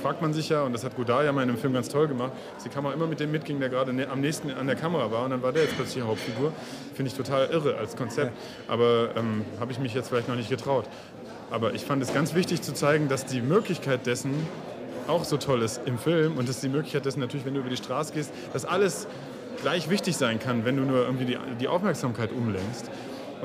fragt 0.01 0.21
man 0.21 0.33
sich 0.33 0.49
ja, 0.49 0.63
und 0.63 0.73
das 0.73 0.83
hat 0.83 0.95
Godard 0.95 1.25
ja 1.25 1.31
mal 1.31 1.43
in 1.43 1.49
einem 1.49 1.57
Film 1.57 1.73
ganz 1.73 1.89
toll 1.89 2.07
gemacht, 2.07 2.31
dass 2.53 2.63
die 2.63 2.69
Kamera 2.69 2.93
immer 2.93 3.07
mit 3.07 3.19
dem 3.19 3.31
mitging, 3.31 3.59
der 3.59 3.69
gerade 3.69 3.93
ne- 3.93 4.07
am 4.09 4.21
nächsten 4.21 4.51
an 4.51 4.67
der 4.67 4.75
Kamera 4.75 5.11
war. 5.11 5.25
Und 5.25 5.31
dann 5.31 5.41
war 5.41 5.51
der 5.51 5.63
jetzt 5.63 5.75
plötzlich 5.75 6.03
die 6.03 6.07
Hauptfigur. 6.07 6.51
Finde 6.93 7.11
ich 7.11 7.17
total 7.17 7.49
irre 7.49 7.77
als 7.77 7.95
Konzept. 7.95 8.31
Aber 8.67 9.09
ähm, 9.15 9.45
habe 9.59 9.71
ich 9.71 9.79
mich 9.79 9.93
jetzt 9.93 10.09
vielleicht 10.09 10.27
noch 10.27 10.35
nicht 10.35 10.49
getraut. 10.49 10.85
Aber 11.51 11.73
ich 11.73 11.85
fand 11.85 12.01
es 12.01 12.13
ganz 12.13 12.33
wichtig 12.35 12.61
zu 12.61 12.73
zeigen, 12.73 13.07
dass 13.07 13.25
die 13.25 13.41
Möglichkeit 13.41 14.05
dessen 14.05 14.33
auch 15.07 15.23
so 15.23 15.37
toll 15.37 15.61
ist 15.61 15.81
im 15.85 15.99
Film 15.99 16.37
und 16.37 16.49
dass 16.49 16.61
die 16.61 16.69
Möglichkeit 16.69 17.05
dessen 17.05 17.19
natürlich, 17.19 17.45
wenn 17.45 17.53
du 17.53 17.59
über 17.59 17.69
die 17.69 17.77
Straße 17.77 18.11
gehst, 18.13 18.31
dass 18.53 18.65
alles 18.65 19.07
gleich 19.61 19.89
wichtig 19.89 20.17
sein 20.17 20.39
kann, 20.39 20.65
wenn 20.65 20.77
du 20.77 20.83
nur 20.83 21.05
irgendwie 21.05 21.25
die, 21.25 21.37
die 21.59 21.67
Aufmerksamkeit 21.67 22.31
umlenkst. 22.31 22.89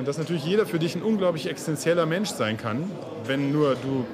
Und 0.00 0.08
dass 0.08 0.16
natürlich 0.16 0.44
jeder 0.46 0.64
für 0.64 0.78
dich 0.78 0.94
ein 0.96 1.02
unglaublich 1.02 1.46
existenzieller 1.48 2.06
Mensch 2.06 2.30
sein 2.30 2.56
kann, 2.56 2.90
wenn 3.26 3.52
nur 3.52 3.74
du 3.76 4.06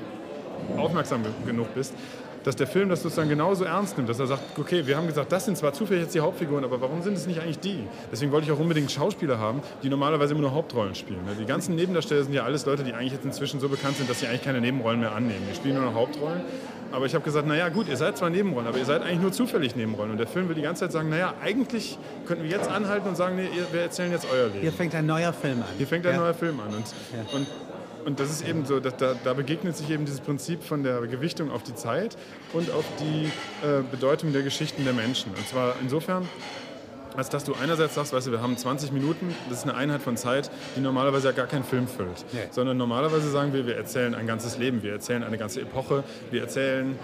aufmerksam 0.81 1.23
ge- 1.23 1.31
genug 1.47 1.73
bist, 1.77 1.95
dass 2.43 2.57
der 2.57 2.67
Film 2.67 2.89
das 2.89 3.03
sozusagen 3.03 3.29
genauso 3.29 3.63
ernst 3.65 3.97
nimmt, 3.97 4.09
dass 4.09 4.19
er 4.19 4.27
sagt, 4.27 4.59
okay, 4.59 4.85
wir 4.87 4.97
haben 4.97 5.07
gesagt, 5.07 5.31
das 5.31 5.45
sind 5.45 5.57
zwar 5.57 5.73
zufällig 5.75 6.03
jetzt 6.03 6.15
die 6.17 6.21
Hauptfiguren, 6.21 6.65
aber 6.65 6.81
warum 6.81 7.03
sind 7.03 7.15
es 7.17 7.29
nicht 7.29 7.41
eigentlich 7.41 7.61
die? 7.61 7.85
Deswegen 8.11 8.33
wollte 8.33 8.47
ich 8.47 8.53
auch 8.53 8.59
unbedingt 8.59 8.91
Schauspieler 8.91 9.39
haben, 9.39 9.61
die 9.85 9.89
normalerweise 9.89 10.33
immer 10.33 10.43
nur 10.43 10.55
Hauptrollen 10.55 10.97
spielen. 10.97 11.25
ne? 11.25 11.37
Die 11.39 11.45
ganzen 11.47 11.77
Nebendarsteller 11.77 12.25
sind 12.25 12.33
ja 12.35 12.43
alles 12.43 12.67
Leute, 12.67 12.83
die 12.83 12.93
eigentlich 12.93 13.13
jetzt 13.13 13.25
inzwischen 13.25 13.61
so 13.61 13.69
bekannt 13.69 13.97
sind, 13.97 14.11
dass 14.11 14.19
sie 14.19 14.27
eigentlich 14.27 14.43
keine 14.43 14.61
Nebenrollen 14.61 14.99
mehr 14.99 15.13
annehmen. 15.13 15.43
Die 15.49 15.55
spielen 15.55 15.77
nur 15.77 15.85
noch 15.85 15.95
Hauptrollen. 15.95 16.41
Aber 16.93 17.07
ich 17.07 17.15
habe 17.15 17.25
gesagt, 17.25 17.47
naja 17.47 17.69
gut, 17.69 17.89
ihr 17.89 17.97
seid 17.97 18.17
zwar 18.17 18.31
Nebenrollen, 18.31 18.67
aber 18.69 18.79
ihr 18.79 18.85
seid 18.85 19.03
eigentlich 19.03 19.21
nur 19.21 19.33
zufällig 19.33 19.77
Nebenrollen. 19.77 20.13
Und 20.13 20.19
der 20.19 20.27
Film 20.27 20.49
will 20.49 20.55
die 20.55 20.63
ganze 20.63 20.85
Zeit 20.85 20.93
sagen, 20.93 21.09
naja, 21.09 21.35
eigentlich 21.43 21.99
könnten 22.27 22.45
wir 22.45 22.51
jetzt 22.51 22.69
anhalten 22.71 23.09
und 23.09 23.17
sagen, 23.17 23.37
nee, 23.37 23.49
wir 23.73 23.81
erzählen 23.83 24.13
jetzt 24.13 24.27
euer 24.33 24.47
Leben. 24.47 24.61
Hier 24.61 24.73
fängt 24.73 24.95
ein 24.95 25.07
neuer 25.07 25.33
Film 25.33 25.61
an. 25.63 25.69
Hier 25.77 25.87
fängt 25.87 26.07
ein 26.07 26.15
ja? 26.15 26.21
neuer 26.21 26.35
Film 26.35 26.61
an. 26.61 26.69
Und, 26.75 26.87
Ja. 27.13 27.37
und, 27.37 27.47
und 28.07 28.21
das 28.21 28.31
ist 28.31 28.47
eben 28.49 28.65
so, 28.65 28.79
dass 28.79 28.97
da, 28.97 29.15
da 29.25 29.33
begegnet 29.35 29.77
sich 29.77 29.91
eben 29.91 30.05
dieses 30.05 30.21
Prinzip 30.21 30.63
von 30.63 30.83
der 30.85 31.01
Gewichtung 31.03 31.51
auf 31.51 31.65
die 31.65 31.75
Zeit 31.75 32.17
und 32.53 32.71
auf 32.71 32.85
die 33.01 33.27
äh, 33.67 33.83
Bedeutung 33.91 34.33
der 34.33 34.43
Geschichten 34.43 34.85
der 34.85 34.93
Menschen. 34.95 35.33
Und 35.37 35.47
zwar 35.49 35.75
insofern, 35.83 36.29
als 37.17 37.29
dass 37.29 37.45
du 37.45 37.55
einerseits 37.55 37.95
sagst, 37.95 38.13
weißt 38.13 38.27
du, 38.27 38.33
wir 38.33 38.43
haben 38.43 38.57
20 38.57 38.93
Minuten, 38.93 39.35
das 39.49 39.59
ist 39.59 39.65
eine 39.65 39.75
Einheit 39.75 40.03
von 40.03 40.17
Zeit, 40.17 40.51
die 40.77 40.81
normalerweise 40.81 41.29
ja 41.29 41.33
gar 41.33 41.47
keinen 41.47 41.65
Film 41.65 41.89
füllt. 41.89 42.25
Nee. 42.33 42.41
Sondern 42.51 42.77
normalerweise 42.77 43.31
sagen 43.31 43.53
wir, 43.53 43.67
wir 43.67 43.77
erzählen 43.77 44.15
ein 44.15 44.27
ganzes 44.27 44.59
Leben, 44.59 44.83
wir 44.83 44.93
erzählen 44.93 45.23
eine 45.23 45.39
ganze 45.39 45.61
Epoche, 45.61 46.05
wir 46.31 46.43
erzählen 46.43 46.99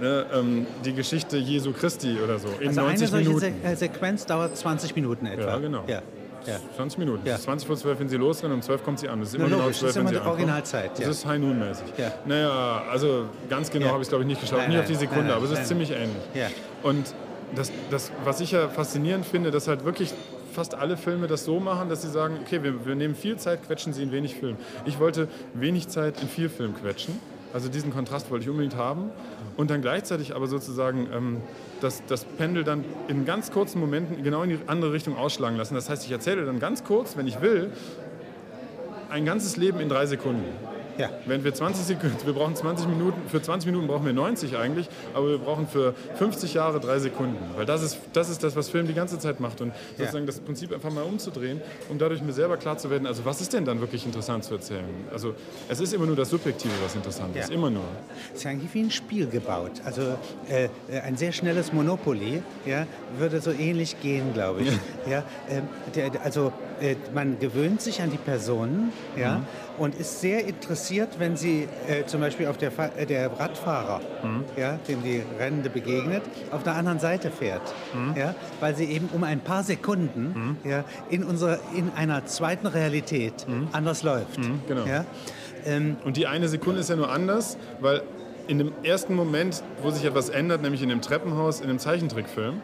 ne, 0.00 0.26
ähm, 0.32 0.66
die 0.84 0.94
Geschichte 0.94 1.36
Jesu 1.36 1.72
Christi 1.72 2.18
oder 2.22 2.38
so 2.38 2.48
in 2.60 2.68
Also 2.68 2.80
eine 2.80 2.88
90 2.90 3.08
solche 3.08 3.28
Minuten. 3.28 3.54
Se 3.62 3.68
äh, 3.68 3.76
Sequenz 3.76 4.26
dauert 4.26 4.56
20 4.56 4.94
Minuten 4.96 5.26
etwa. 5.26 5.42
Ja, 5.42 5.58
genau. 5.58 5.84
Ja. 5.86 6.02
Ja. 6.46 6.58
20 6.76 6.98
Minuten. 6.98 7.26
Ja. 7.26 7.34
Es 7.34 7.40
ist 7.40 7.44
20 7.44 7.66
vor 7.66 7.76
12, 7.76 8.00
wenn 8.00 8.08
sie 8.08 8.16
losrennen, 8.16 8.54
um 8.54 8.62
12 8.62 8.82
kommt 8.82 9.00
sie 9.00 9.08
an. 9.08 9.20
Das 9.20 9.30
ist 9.30 9.34
Na, 9.34 9.40
immer 9.40 9.48
genau 9.50 9.62
logisch, 9.64 9.80
12, 9.80 9.94
das 9.94 10.02
ist 10.04 10.10
immer 10.10 10.20
die. 10.22 10.26
Originalzeit, 10.28 10.90
Das 10.92 11.00
ja. 11.00 11.10
ist 11.10 11.26
High 11.26 11.40
Noon 11.40 11.58
mäßig. 11.58 11.86
Ja. 11.98 12.12
Naja, 12.24 12.82
also 12.90 13.26
ganz 13.50 13.70
genau 13.70 13.88
habe 13.88 13.98
ich 13.98 14.02
es 14.02 14.08
glaube 14.08 14.24
ich 14.24 14.28
nicht 14.28 14.40
geschaut. 14.40 14.60
Nein, 14.60 14.70
nicht 14.70 14.78
auf 14.80 14.86
die 14.86 14.92
nein, 14.92 15.00
Sekunde, 15.00 15.24
nein, 15.24 15.32
aber 15.32 15.44
es 15.44 15.50
ist 15.50 15.58
nein. 15.58 15.66
ziemlich 15.66 15.90
ähnlich. 15.90 16.54
Und 16.82 17.14
das, 17.54 17.72
das, 17.90 18.12
was 18.24 18.40
ich 18.40 18.52
ja 18.52 18.68
faszinierend 18.68 19.26
finde, 19.26 19.50
dass 19.50 19.68
halt 19.68 19.84
wirklich 19.84 20.12
fast 20.52 20.74
alle 20.74 20.96
Filme 20.96 21.26
das 21.26 21.44
so 21.44 21.60
machen, 21.60 21.88
dass 21.88 22.02
sie 22.02 22.10
sagen, 22.10 22.38
okay, 22.42 22.62
wir, 22.62 22.84
wir 22.86 22.94
nehmen 22.94 23.14
viel 23.14 23.36
Zeit, 23.36 23.64
quetschen 23.66 23.92
sie 23.92 24.02
in 24.02 24.12
wenig 24.12 24.34
Film. 24.34 24.56
Ich 24.86 24.98
wollte 24.98 25.28
wenig 25.54 25.88
Zeit 25.88 26.20
in 26.20 26.28
viel 26.28 26.48
Film 26.48 26.74
quetschen. 26.74 27.18
Also 27.52 27.68
diesen 27.68 27.92
Kontrast 27.92 28.30
wollte 28.30 28.44
ich 28.44 28.50
unbedingt 28.50 28.76
haben. 28.76 29.10
Und 29.56 29.70
dann 29.70 29.80
gleichzeitig 29.80 30.34
aber 30.34 30.46
sozusagen 30.46 31.08
ähm, 31.12 31.40
das, 31.80 32.02
das 32.06 32.24
Pendel 32.24 32.64
dann 32.64 32.84
in 33.08 33.24
ganz 33.24 33.50
kurzen 33.50 33.80
Momenten 33.80 34.22
genau 34.22 34.42
in 34.42 34.50
die 34.50 34.58
andere 34.66 34.92
Richtung 34.92 35.16
ausschlagen 35.16 35.56
lassen. 35.56 35.74
Das 35.74 35.88
heißt, 35.88 36.04
ich 36.04 36.12
erzähle 36.12 36.44
dann 36.44 36.58
ganz 36.58 36.84
kurz, 36.84 37.16
wenn 37.16 37.26
ich 37.26 37.40
will, 37.40 37.70
ein 39.10 39.24
ganzes 39.24 39.56
Leben 39.56 39.80
in 39.80 39.88
drei 39.88 40.06
Sekunden. 40.06 40.44
Ja. 40.98 41.10
Wenn 41.26 41.44
wir 41.44 41.54
20 41.54 41.84
Sekunden, 41.84 42.16
wir 42.26 42.32
brauchen 42.32 42.54
20 42.56 42.88
Minuten, 42.88 43.20
für 43.28 43.40
20 43.40 43.66
Minuten 43.70 43.86
brauchen 43.86 44.04
wir 44.04 44.12
90 44.12 44.56
eigentlich, 44.56 44.88
aber 45.14 45.28
wir 45.30 45.38
brauchen 45.38 45.66
für 45.68 45.94
50 46.16 46.54
Jahre 46.54 46.80
drei 46.80 46.98
Sekunden. 46.98 47.36
Weil 47.56 47.66
das 47.66 47.82
ist 47.82 47.98
das, 48.12 48.28
ist 48.28 48.42
das 48.42 48.56
was 48.56 48.68
Film 48.68 48.86
die 48.86 48.94
ganze 48.94 49.18
Zeit 49.18 49.38
macht. 49.40 49.60
Und 49.60 49.72
sozusagen 49.96 50.26
das 50.26 50.40
Prinzip 50.40 50.72
einfach 50.72 50.90
mal 50.92 51.04
umzudrehen, 51.04 51.60
um 51.88 51.98
dadurch 51.98 52.20
mir 52.22 52.32
selber 52.32 52.56
klar 52.56 52.76
zu 52.78 52.90
werden, 52.90 53.06
also 53.06 53.24
was 53.24 53.40
ist 53.40 53.52
denn 53.52 53.64
dann 53.64 53.80
wirklich 53.80 54.04
interessant 54.04 54.44
zu 54.44 54.54
erzählen? 54.54 54.84
Also 55.12 55.34
es 55.68 55.80
ist 55.80 55.94
immer 55.94 56.06
nur 56.06 56.16
das 56.16 56.30
Subjektive, 56.30 56.72
was 56.84 56.94
interessant 56.96 57.34
Ja. 57.36 57.42
ist. 57.44 57.50
Immer 57.50 57.70
nur. 57.70 57.84
Es 58.32 58.38
ist 58.38 58.44
ja 58.44 58.50
eigentlich 58.50 58.74
wie 58.74 58.80
ein 58.82 58.90
Spiel 58.90 59.26
gebaut. 59.28 59.70
Also 59.84 60.02
äh, 60.50 60.64
äh, 60.90 61.00
ein 61.04 61.16
sehr 61.16 61.32
schnelles 61.32 61.72
Monopoly 61.72 62.42
ja, 62.66 62.86
würde 63.18 63.40
so 63.40 63.52
ähnlich 63.52 64.00
gehen, 64.02 64.34
glaube 64.34 64.62
ich. 64.62 64.72
Ja. 65.08 65.22
der- 65.94 66.22
also 66.24 66.52
äh, 66.80 66.96
man 67.14 67.38
gewöhnt 67.38 67.80
sich 67.82 68.02
an 68.02 68.10
die 68.10 68.16
Personen 68.18 68.92
ja, 69.16 69.44
und 69.78 69.94
ist 69.94 70.20
sehr 70.20 70.44
interessiert, 70.46 70.87
wenn 71.18 71.36
sie 71.36 71.68
äh, 71.86 72.04
zum 72.06 72.20
Beispiel 72.20 72.46
auf 72.46 72.56
der, 72.56 72.70
Fa- 72.70 72.90
äh, 72.96 73.04
der 73.06 73.30
Radfahrer, 73.38 74.00
ja, 74.56 74.78
dem 74.88 75.02
die 75.02 75.22
Rennende 75.38 75.68
begegnet, 75.70 76.22
auf 76.50 76.62
der 76.62 76.74
anderen 76.76 76.98
Seite 76.98 77.30
fährt. 77.30 77.62
Ja, 78.16 78.34
weil 78.60 78.74
sie 78.74 78.84
eben 78.84 79.08
um 79.12 79.22
ein 79.24 79.40
paar 79.40 79.62
Sekunden 79.62 80.56
ja, 80.64 80.84
in, 81.10 81.24
unserer, 81.24 81.58
in 81.74 81.90
einer 81.96 82.24
zweiten 82.26 82.66
Realität 82.66 83.46
anders 83.72 84.02
läuft. 84.02 84.38
genau. 84.66 84.84
Ja. 84.86 85.04
Ähm, 85.66 85.96
Und 86.04 86.16
die 86.16 86.26
eine 86.26 86.48
Sekunde 86.48 86.80
ist 86.80 86.88
ja 86.90 86.96
nur 86.96 87.10
anders, 87.10 87.58
weil 87.80 88.02
in 88.46 88.58
dem 88.58 88.72
ersten 88.82 89.14
Moment, 89.14 89.62
wo 89.82 89.90
sich 89.90 90.04
etwas 90.04 90.30
ändert, 90.30 90.62
nämlich 90.62 90.82
in 90.82 90.88
dem 90.88 91.02
Treppenhaus, 91.02 91.60
in 91.60 91.68
dem 91.68 91.78
Zeichentrickfilm, 91.78 92.60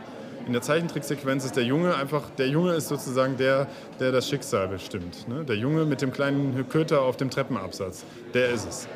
in 0.46 0.52
der 0.52 0.62
Zeichentricksequenz 0.62 1.44
ist 1.44 1.56
der 1.56 1.64
Junge 1.64 1.94
einfach, 1.96 2.22
der 2.38 2.48
Junge 2.48 2.72
ist 2.74 2.88
sozusagen 2.88 3.36
der, 3.36 3.66
der 4.00 4.12
das 4.12 4.28
Schicksal 4.28 4.68
bestimmt. 4.68 5.26
Ne? 5.28 5.44
Der 5.44 5.56
Junge 5.56 5.84
mit 5.84 6.02
dem 6.02 6.12
kleinen 6.12 6.68
Köter 6.68 7.02
auf 7.02 7.16
dem 7.16 7.30
Treppenabsatz, 7.30 8.04
der 8.34 8.50
ist 8.50 8.68
es. 8.68 8.88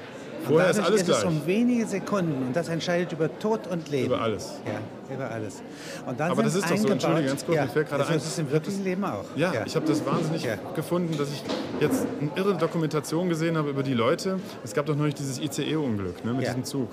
Vorher 0.47 0.71
ist 0.71 0.79
alles 0.79 1.03
ist 1.03 1.09
es 1.09 1.21
gleich. 1.21 1.27
um 1.31 1.47
wenige 1.47 1.85
Sekunden 1.85 2.47
und 2.47 2.55
das 2.57 2.69
entscheidet 2.69 3.13
über 3.13 3.29
Tod 3.41 3.67
und 3.67 3.91
Leben. 3.91 4.07
Über 4.07 4.21
alles. 4.21 4.61
Ja, 4.65 5.15
über 5.15 5.29
alles. 5.31 5.63
Und 6.07 6.19
dann 6.21 6.31
Aber 6.31 6.45
das 6.45 6.55
ist 6.55 6.71
doch 6.71 6.77
so, 6.77 6.87
Entschuldige, 6.89 7.27
ganz 7.29 7.45
kurz, 7.45 7.57
ja, 7.57 7.65
mir 7.65 7.71
fällt 7.71 7.89
gerade 7.89 8.03
also 8.05 8.13
ein, 8.13 8.19
Das 8.21 8.27
ist 8.29 8.39
im 8.39 8.51
wirklichen 8.53 8.85
Leben 8.85 9.05
auch. 9.05 9.25
Ja, 9.35 9.53
ich 9.67 9.75
habe 9.75 9.87
das 9.87 10.07
wahnsinnig 10.07 10.45
Ja. 10.45 10.55
gefunden, 10.77 11.19
dass 11.19 11.33
ich 11.33 11.43
jetzt 11.81 12.07
eine 12.21 12.31
irre 12.37 12.57
Dokumentation 12.57 13.29
gesehen 13.29 13.59
habe 13.59 13.69
über 13.71 13.83
die 13.83 13.95
Leute. 13.95 14.39
Es 14.63 14.75
gab 14.75 14.87
doch 14.87 14.95
neulich 14.97 15.17
dieses 15.17 15.41
ICE-Unglück 15.41 16.25
ne, 16.25 16.33
mit 16.33 16.43
Ja. 16.45 16.51
diesem 16.51 16.65
Zug. 16.65 16.89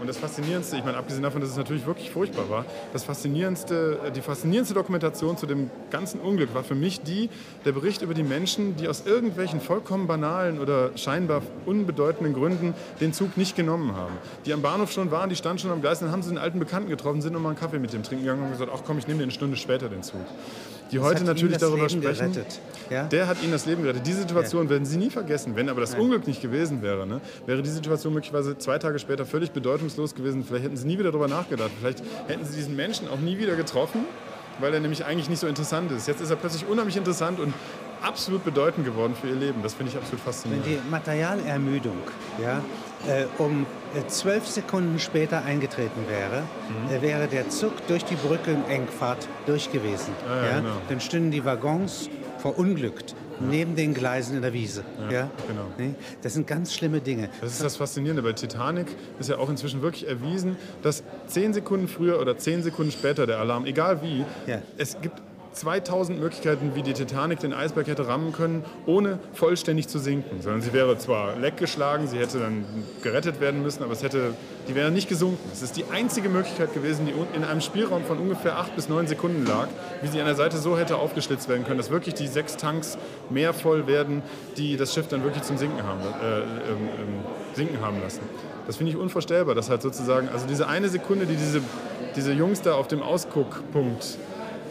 Und 0.00 0.08
das 0.08 0.18
Faszinierendste, 0.18 0.76
ich 0.76 0.84
meine, 0.84 0.98
abgesehen 0.98 1.22
davon, 1.22 1.40
dass 1.40 1.50
es 1.50 1.56
natürlich 1.56 1.86
wirklich 1.86 2.10
furchtbar 2.10 2.50
war, 2.50 2.64
das 2.92 3.04
Faszinierendste, 3.04 4.12
die 4.14 4.20
faszinierendste 4.20 4.74
Dokumentation 4.74 5.36
zu 5.36 5.46
dem 5.46 5.70
ganzen 5.90 6.20
Unglück 6.20 6.54
war 6.54 6.64
für 6.64 6.74
mich 6.74 7.00
die, 7.00 7.30
der 7.64 7.72
Bericht 7.72 8.02
über 8.02 8.12
die 8.12 8.22
Menschen, 8.22 8.76
die 8.76 8.88
aus 8.88 9.04
irgendwelchen 9.06 9.60
vollkommen 9.60 10.06
banalen 10.06 10.60
oder 10.60 10.90
scheinbar 10.96 11.42
unbedeutenden 11.64 12.34
Gründen 12.34 12.74
den 13.00 13.12
Zug 13.12 13.36
nicht 13.36 13.56
genommen 13.56 13.94
haben. 13.94 14.12
Die 14.44 14.52
am 14.52 14.62
Bahnhof 14.62 14.92
schon 14.92 15.10
waren, 15.10 15.30
die 15.30 15.36
standen 15.36 15.60
schon 15.60 15.70
am 15.70 15.80
Gleis, 15.80 16.00
dann 16.00 16.10
haben 16.10 16.22
sie 16.22 16.28
einen 16.28 16.38
alten 16.38 16.58
Bekannten 16.58 16.90
getroffen, 16.90 17.22
sind 17.22 17.32
nochmal 17.32 17.52
einen 17.52 17.58
Kaffee 17.58 17.78
mit 17.78 17.92
dem 17.92 18.02
trinken 18.02 18.24
gegangen 18.24 18.44
und 18.44 18.52
gesagt, 18.52 18.70
ach 18.74 18.82
komm, 18.86 18.98
ich 18.98 19.06
nehme 19.06 19.18
den 19.18 19.26
eine 19.26 19.32
Stunde 19.32 19.56
später 19.56 19.88
den 19.88 20.02
Zug. 20.02 20.20
Die 20.90 20.96
Das 20.96 21.04
heute 21.04 21.24
natürlich 21.24 21.58
darüber 21.58 21.86
Leben 21.88 22.02
sprechen. 22.02 22.32
gerettet. 22.32 22.60
Ja? 22.90 23.04
Der 23.04 23.26
hat 23.26 23.42
ihnen 23.42 23.52
das 23.52 23.66
Leben 23.66 23.82
gerettet. 23.82 24.06
Diese 24.06 24.20
Situation 24.20 24.68
werden 24.68 24.84
sie 24.84 24.96
nie 24.96 25.10
vergessen. 25.10 25.56
Wenn 25.56 25.68
aber 25.68 25.80
das 25.80 25.94
Unglück 25.94 26.26
nicht 26.26 26.40
gewesen 26.40 26.82
wäre, 26.82 27.06
ne, 27.06 27.20
wäre 27.46 27.62
die 27.62 27.70
Situation 27.70 28.14
möglicherweise 28.14 28.56
zwei 28.58 28.78
Tage 28.78 28.98
später 28.98 29.26
völlig 29.26 29.50
bedeutungslos 29.50 30.14
gewesen. 30.14 30.44
Vielleicht 30.44 30.64
hätten 30.64 30.76
sie 30.76 30.86
nie 30.86 30.98
wieder 30.98 31.10
darüber 31.10 31.28
nachgedacht. 31.28 31.70
Vielleicht 31.80 32.02
hätten 32.28 32.44
sie 32.44 32.54
diesen 32.56 32.76
Menschen 32.76 33.08
auch 33.08 33.18
nie 33.18 33.38
wieder 33.38 33.56
getroffen, 33.56 34.04
weil 34.60 34.72
er 34.74 34.80
nämlich 34.80 35.04
eigentlich 35.04 35.28
nicht 35.28 35.40
so 35.40 35.46
interessant 35.48 35.90
ist. 35.90 36.06
Jetzt 36.06 36.20
ist 36.20 36.30
er 36.30 36.36
plötzlich 36.36 36.66
unheimlich 36.68 36.96
interessant 36.96 37.40
und 37.40 37.52
absolut 38.02 38.44
bedeutend 38.44 38.86
geworden 38.86 39.14
für 39.20 39.28
ihr 39.28 39.34
Leben. 39.34 39.62
Das 39.62 39.74
finde 39.74 39.92
ich 39.92 39.98
absolut 39.98 40.20
faszinierend. 40.20 40.66
die 40.66 40.78
Materialermüdung 40.90 41.96
ja, 42.40 42.62
um 43.38 43.66
äh, 43.94 44.06
zwölf 44.08 44.46
Sekunden 44.46 44.98
später 44.98 45.44
eingetreten 45.44 46.00
wäre, 46.08 46.42
Mhm. 46.42 46.94
äh, 46.96 47.02
wäre 47.02 47.26
der 47.28 47.48
Zug 47.50 47.72
durch 47.88 48.04
die 48.04 48.16
Brücke 48.16 48.50
in 48.52 48.64
Engfahrt 48.68 49.28
durch 49.46 49.70
gewesen. 49.70 50.12
Ja, 50.28 50.44
ja, 50.46 50.60
genau. 50.60 50.72
Dann 50.88 51.00
stünden 51.00 51.30
die 51.30 51.44
Waggons 51.44 52.08
verunglückt 52.38 53.14
neben 53.38 53.76
den 53.76 53.92
Gleisen 53.92 54.36
in 54.36 54.42
der 54.42 54.52
Wiese. 54.54 54.82
Ja, 55.10 55.30
genau. 55.46 55.66
Nee? 55.76 55.94
Das 56.22 56.32
sind 56.34 56.46
ganz 56.46 56.72
schlimme 56.74 57.00
Dinge. 57.00 57.28
Das 57.42 57.52
ist 57.52 57.62
das 57.62 57.76
Faszinierende. 57.76 58.22
Bei 58.22 58.32
Titanic 58.32 58.86
ist 59.18 59.28
ja 59.28 59.36
auch 59.38 59.50
inzwischen 59.50 59.82
wirklich 59.82 60.08
erwiesen, 60.08 60.56
dass 60.82 61.02
zehn 61.26 61.52
Sekunden 61.52 61.86
früher 61.88 62.18
oder 62.18 62.38
zehn 62.38 62.62
Sekunden 62.62 62.92
später 62.92 63.26
der 63.26 63.38
Alarm, 63.38 63.66
egal 63.66 64.00
wie, 64.02 64.24
Ja. 64.46 64.60
es 64.78 64.98
gibt 65.02 65.20
2000 65.56 66.20
Möglichkeiten, 66.20 66.72
wie 66.74 66.82
die 66.82 66.92
Titanic 66.92 67.40
den 67.40 67.54
Eisberg 67.54 67.86
hätte 67.86 68.06
rammen 68.06 68.32
können, 68.32 68.64
ohne 68.84 69.18
vollständig 69.32 69.88
zu 69.88 69.98
sinken. 69.98 70.42
Sondern 70.42 70.60
sie 70.60 70.72
wäre 70.72 70.98
zwar 70.98 71.36
leckgeschlagen, 71.36 72.06
sie 72.06 72.18
hätte 72.18 72.38
dann 72.38 72.64
gerettet 73.02 73.40
werden 73.40 73.62
müssen, 73.62 73.82
aber 73.82 73.92
es 73.92 74.02
hätte, 74.02 74.34
die 74.68 74.74
wäre 74.74 74.90
nicht 74.90 75.08
gesunken. 75.08 75.48
Es 75.52 75.62
ist 75.62 75.76
die 75.76 75.84
einzige 75.90 76.28
Möglichkeit 76.28 76.74
gewesen, 76.74 77.06
die 77.06 77.14
in 77.34 77.42
einem 77.42 77.62
Spielraum 77.62 78.04
von 78.04 78.18
ungefähr 78.18 78.58
acht 78.58 78.76
bis 78.76 78.88
neun 78.88 79.06
Sekunden 79.06 79.46
lag, 79.46 79.68
wie 80.02 80.08
sie 80.08 80.20
an 80.20 80.26
der 80.26 80.34
Seite 80.34 80.58
so 80.58 80.76
hätte 80.76 80.96
aufgeschlitzt 80.96 81.48
werden 81.48 81.64
können, 81.64 81.78
dass 81.78 81.90
wirklich 81.90 82.14
die 82.14 82.26
sechs 82.26 82.56
Tanks 82.58 82.98
mehr 83.30 83.54
voll 83.54 83.86
werden, 83.86 84.22
die 84.58 84.76
das 84.76 84.92
Schiff 84.92 85.08
dann 85.08 85.24
wirklich 85.24 85.42
zum 85.42 85.56
Sinken 85.56 85.82
haben, 85.82 86.00
äh, 86.00 86.38
ähm, 86.38 86.44
ähm, 86.44 87.24
sinken 87.54 87.80
haben 87.80 88.00
lassen. 88.02 88.20
Das 88.66 88.76
finde 88.76 88.92
ich 88.92 88.98
unvorstellbar, 88.98 89.54
dass 89.54 89.70
halt 89.70 89.80
sozusagen, 89.80 90.28
also 90.28 90.46
diese 90.46 90.68
eine 90.68 90.88
Sekunde, 90.88 91.24
die 91.24 91.36
diese, 91.36 91.62
diese 92.14 92.32
Jungs 92.32 92.60
da 92.60 92.74
auf 92.74 92.88
dem 92.88 93.00
Ausguckpunkt 93.00 94.18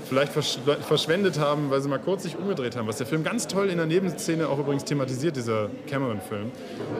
vielleicht 0.07 0.31
versch 0.31 0.59
verschwendet 0.81 1.39
haben, 1.39 1.69
weil 1.69 1.81
sie 1.81 1.89
mal 1.89 1.99
kurz 1.99 2.23
sich 2.23 2.37
umgedreht 2.37 2.75
haben, 2.75 2.87
was 2.87 2.97
der 2.97 3.07
Film 3.07 3.23
ganz 3.23 3.47
toll 3.47 3.69
in 3.69 3.77
der 3.77 3.85
Nebenszene 3.85 4.47
auch 4.47 4.59
übrigens 4.59 4.83
thematisiert, 4.83 5.35
dieser 5.35 5.69
Cameron-Film, 5.87 6.51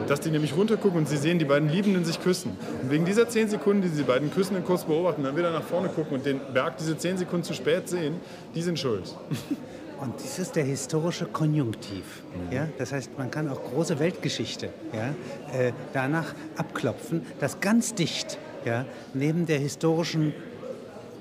dass 0.08 0.20
die 0.20 0.30
nämlich 0.30 0.56
runtergucken 0.56 0.98
und 0.98 1.08
sie 1.08 1.16
sehen 1.16 1.38
die 1.38 1.44
beiden 1.44 1.68
Liebenden 1.68 2.04
sich 2.04 2.20
küssen. 2.20 2.56
Und 2.82 2.90
wegen 2.90 3.04
dieser 3.04 3.28
zehn 3.28 3.48
Sekunden, 3.48 3.82
die 3.82 3.88
sie 3.88 4.02
beiden 4.02 4.32
Küssenden 4.32 4.64
kurz 4.64 4.84
beobachten, 4.84 5.22
dann 5.22 5.36
wieder 5.36 5.52
nach 5.52 5.62
vorne 5.62 5.88
gucken 5.88 6.16
und 6.16 6.26
den 6.26 6.40
Berg 6.52 6.78
diese 6.78 6.96
zehn 6.98 7.16
Sekunden 7.16 7.44
zu 7.44 7.54
spät 7.54 7.88
sehen, 7.88 8.16
die 8.54 8.62
sind 8.62 8.78
schuld. 8.78 9.14
Und 9.98 10.14
das 10.16 10.38
ist 10.38 10.56
der 10.56 10.64
historische 10.64 11.24
Konjunktiv. 11.24 12.22
Mhm. 12.50 12.54
Ja? 12.54 12.68
Das 12.76 12.92
heißt, 12.92 13.16
man 13.16 13.30
kann 13.30 13.48
auch 13.48 13.62
große 13.62 13.98
Weltgeschichte 13.98 14.68
ja, 14.92 15.14
äh, 15.58 15.72
danach 15.94 16.34
abklopfen, 16.56 17.24
dass 17.40 17.60
ganz 17.60 17.94
dicht 17.94 18.38
ja, 18.66 18.84
neben 19.14 19.46
der 19.46 19.58
historischen 19.58 20.34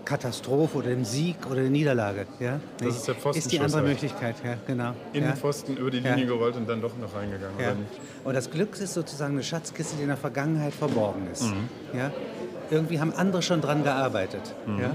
Katastrophe 0.05 0.77
oder 0.77 0.89
dem 0.89 1.03
Sieg 1.03 1.35
oder 1.49 1.61
der 1.61 1.69
Niederlage 1.69 2.27
ja, 2.39 2.59
Das 2.77 2.95
ist 2.97 3.07
der 3.07 3.15
ist 3.35 3.51
die 3.51 3.59
andere. 3.59 3.81
Möglichkeit. 3.81 4.35
Ja, 4.43 4.55
genau. 4.65 4.93
In 5.13 5.23
ja. 5.23 5.31
den 5.31 5.37
Pfosten 5.37 5.75
über 5.77 5.89
die 5.91 5.99
Ja. 5.99 6.11
Linie 6.13 6.27
gerollt 6.27 6.55
und 6.55 6.69
dann 6.69 6.81
doch 6.81 6.95
noch 6.97 7.13
reingegangen. 7.15 7.59
Ja. 7.59 7.73
Und 8.23 8.33
das 8.33 8.49
Glück 8.51 8.79
ist 8.79 8.93
sozusagen 8.93 9.33
eine 9.33 9.43
Schatzkiste, 9.43 9.95
die 9.97 10.03
in 10.03 10.09
der 10.09 10.17
Vergangenheit 10.17 10.73
verborgen 10.73 11.27
ist. 11.31 11.43
Mhm. 11.43 11.69
Ja? 11.97 12.11
Irgendwie 12.69 12.99
haben 12.99 13.13
andere 13.13 13.41
schon 13.41 13.61
dran 13.61 13.83
gearbeitet. 13.83 14.53
Mhm. 14.65 14.79
Ja? 14.79 14.91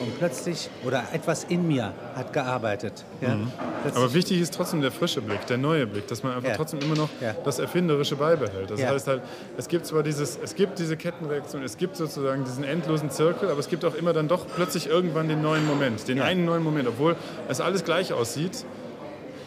Und 0.00 0.18
plötzlich, 0.18 0.70
oder 0.84 1.04
etwas 1.12 1.44
in 1.44 1.68
mir 1.68 1.92
hat 2.16 2.32
gearbeitet. 2.32 3.04
Ja? 3.20 3.34
Mhm. 3.36 3.52
Aber 3.94 4.14
wichtig 4.14 4.40
ist 4.40 4.54
trotzdem 4.54 4.80
der 4.80 4.90
frische 4.90 5.20
Blick, 5.20 5.46
der 5.46 5.58
neue 5.58 5.86
Blick, 5.86 6.06
dass 6.08 6.22
man 6.22 6.32
einfach 6.34 6.48
Ja. 6.48 6.56
trotzdem 6.56 6.80
immer 6.80 6.96
noch 6.96 7.08
Ja. 7.20 7.34
das 7.44 7.58
Erfinderische 7.58 8.16
beibehält. 8.16 8.70
Das 8.70 8.82
heißt 8.82 9.06
halt, 9.08 9.22
es 9.58 9.68
gibt 9.68 9.84
zwar 9.86 10.02
dieses, 10.02 10.38
es 10.42 10.54
gibt 10.54 10.78
diese 10.78 10.96
Kettenreaktion, 10.96 11.62
es 11.62 11.76
gibt 11.76 11.96
sozusagen 11.96 12.44
diesen 12.44 12.64
endlosen 12.64 13.10
Zirkel, 13.10 13.50
aber 13.50 13.60
es 13.60 13.68
gibt 13.68 13.84
auch 13.84 13.94
immer 13.94 14.12
dann 14.14 14.26
doch 14.26 14.46
plötzlich 14.56 14.86
irgendwann 14.88 15.28
den 15.28 15.42
neuen 15.42 15.66
Moment, 15.66 16.08
den 16.08 16.20
einen 16.22 16.46
neuen 16.46 16.62
Moment, 16.64 16.88
obwohl 16.88 17.14
es 17.48 17.60
alles 17.60 17.84
gleich 17.84 18.12
aussieht. 18.14 18.64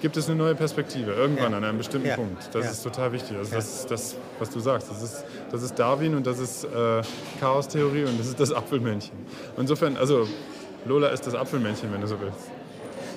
Gibt 0.03 0.17
es 0.17 0.27
eine 0.27 0.35
neue 0.35 0.53
Perspektive, 0.53 1.13
irgendwann 1.13 1.51
Ja. 1.53 1.57
an 1.59 1.63
einem 1.63 1.77
bestimmten 1.77 2.09
Ja. 2.09 2.17
Punkt. 2.17 2.49
Das 2.53 2.65
Ja. 2.65 2.71
ist 2.71 2.83
total 2.83 3.13
wichtig. 3.13 3.37
Also. 3.37 3.55
Das 3.55 3.65
ist 3.79 3.89
das, 3.89 4.15
was 4.37 4.49
du 4.49 4.59
sagst. 4.59 4.89
Das 4.91 5.01
ist, 5.01 5.23
das 5.49 5.63
ist 5.63 5.79
Darwin 5.79 6.13
und 6.13 6.27
das 6.27 6.39
ist 6.39 6.65
äh, 6.65 7.01
Chaostheorie 7.39 8.03
und 8.03 8.19
das 8.19 8.27
ist 8.27 8.37
das 8.37 8.51
Apfelmännchen. 8.51 9.13
Insofern, 9.57 9.95
also 9.95 10.27
Lola 10.83 11.07
ist 11.07 11.25
das 11.25 11.33
Apfelmännchen, 11.35 11.89
wenn 11.93 12.01
du 12.01 12.07
so 12.07 12.19
willst. 12.19 12.37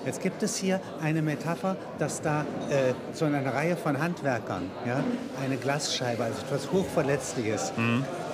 Jetzt 0.04 0.22
gibt 0.22 0.40
es 0.44 0.56
hier 0.58 0.80
eine 1.02 1.22
Metapher, 1.22 1.74
dass 1.98 2.22
da 2.22 2.42
äh, 2.70 2.94
so 3.12 3.24
eine 3.24 3.44
Reihe 3.52 3.76
von 3.76 4.00
Handwerkern 4.00 4.70
ja, 4.86 5.02
eine 5.44 5.56
Glasscheibe, 5.56 6.22
also 6.22 6.38
etwas 6.42 6.70
Hochverletzliches, 6.70 7.72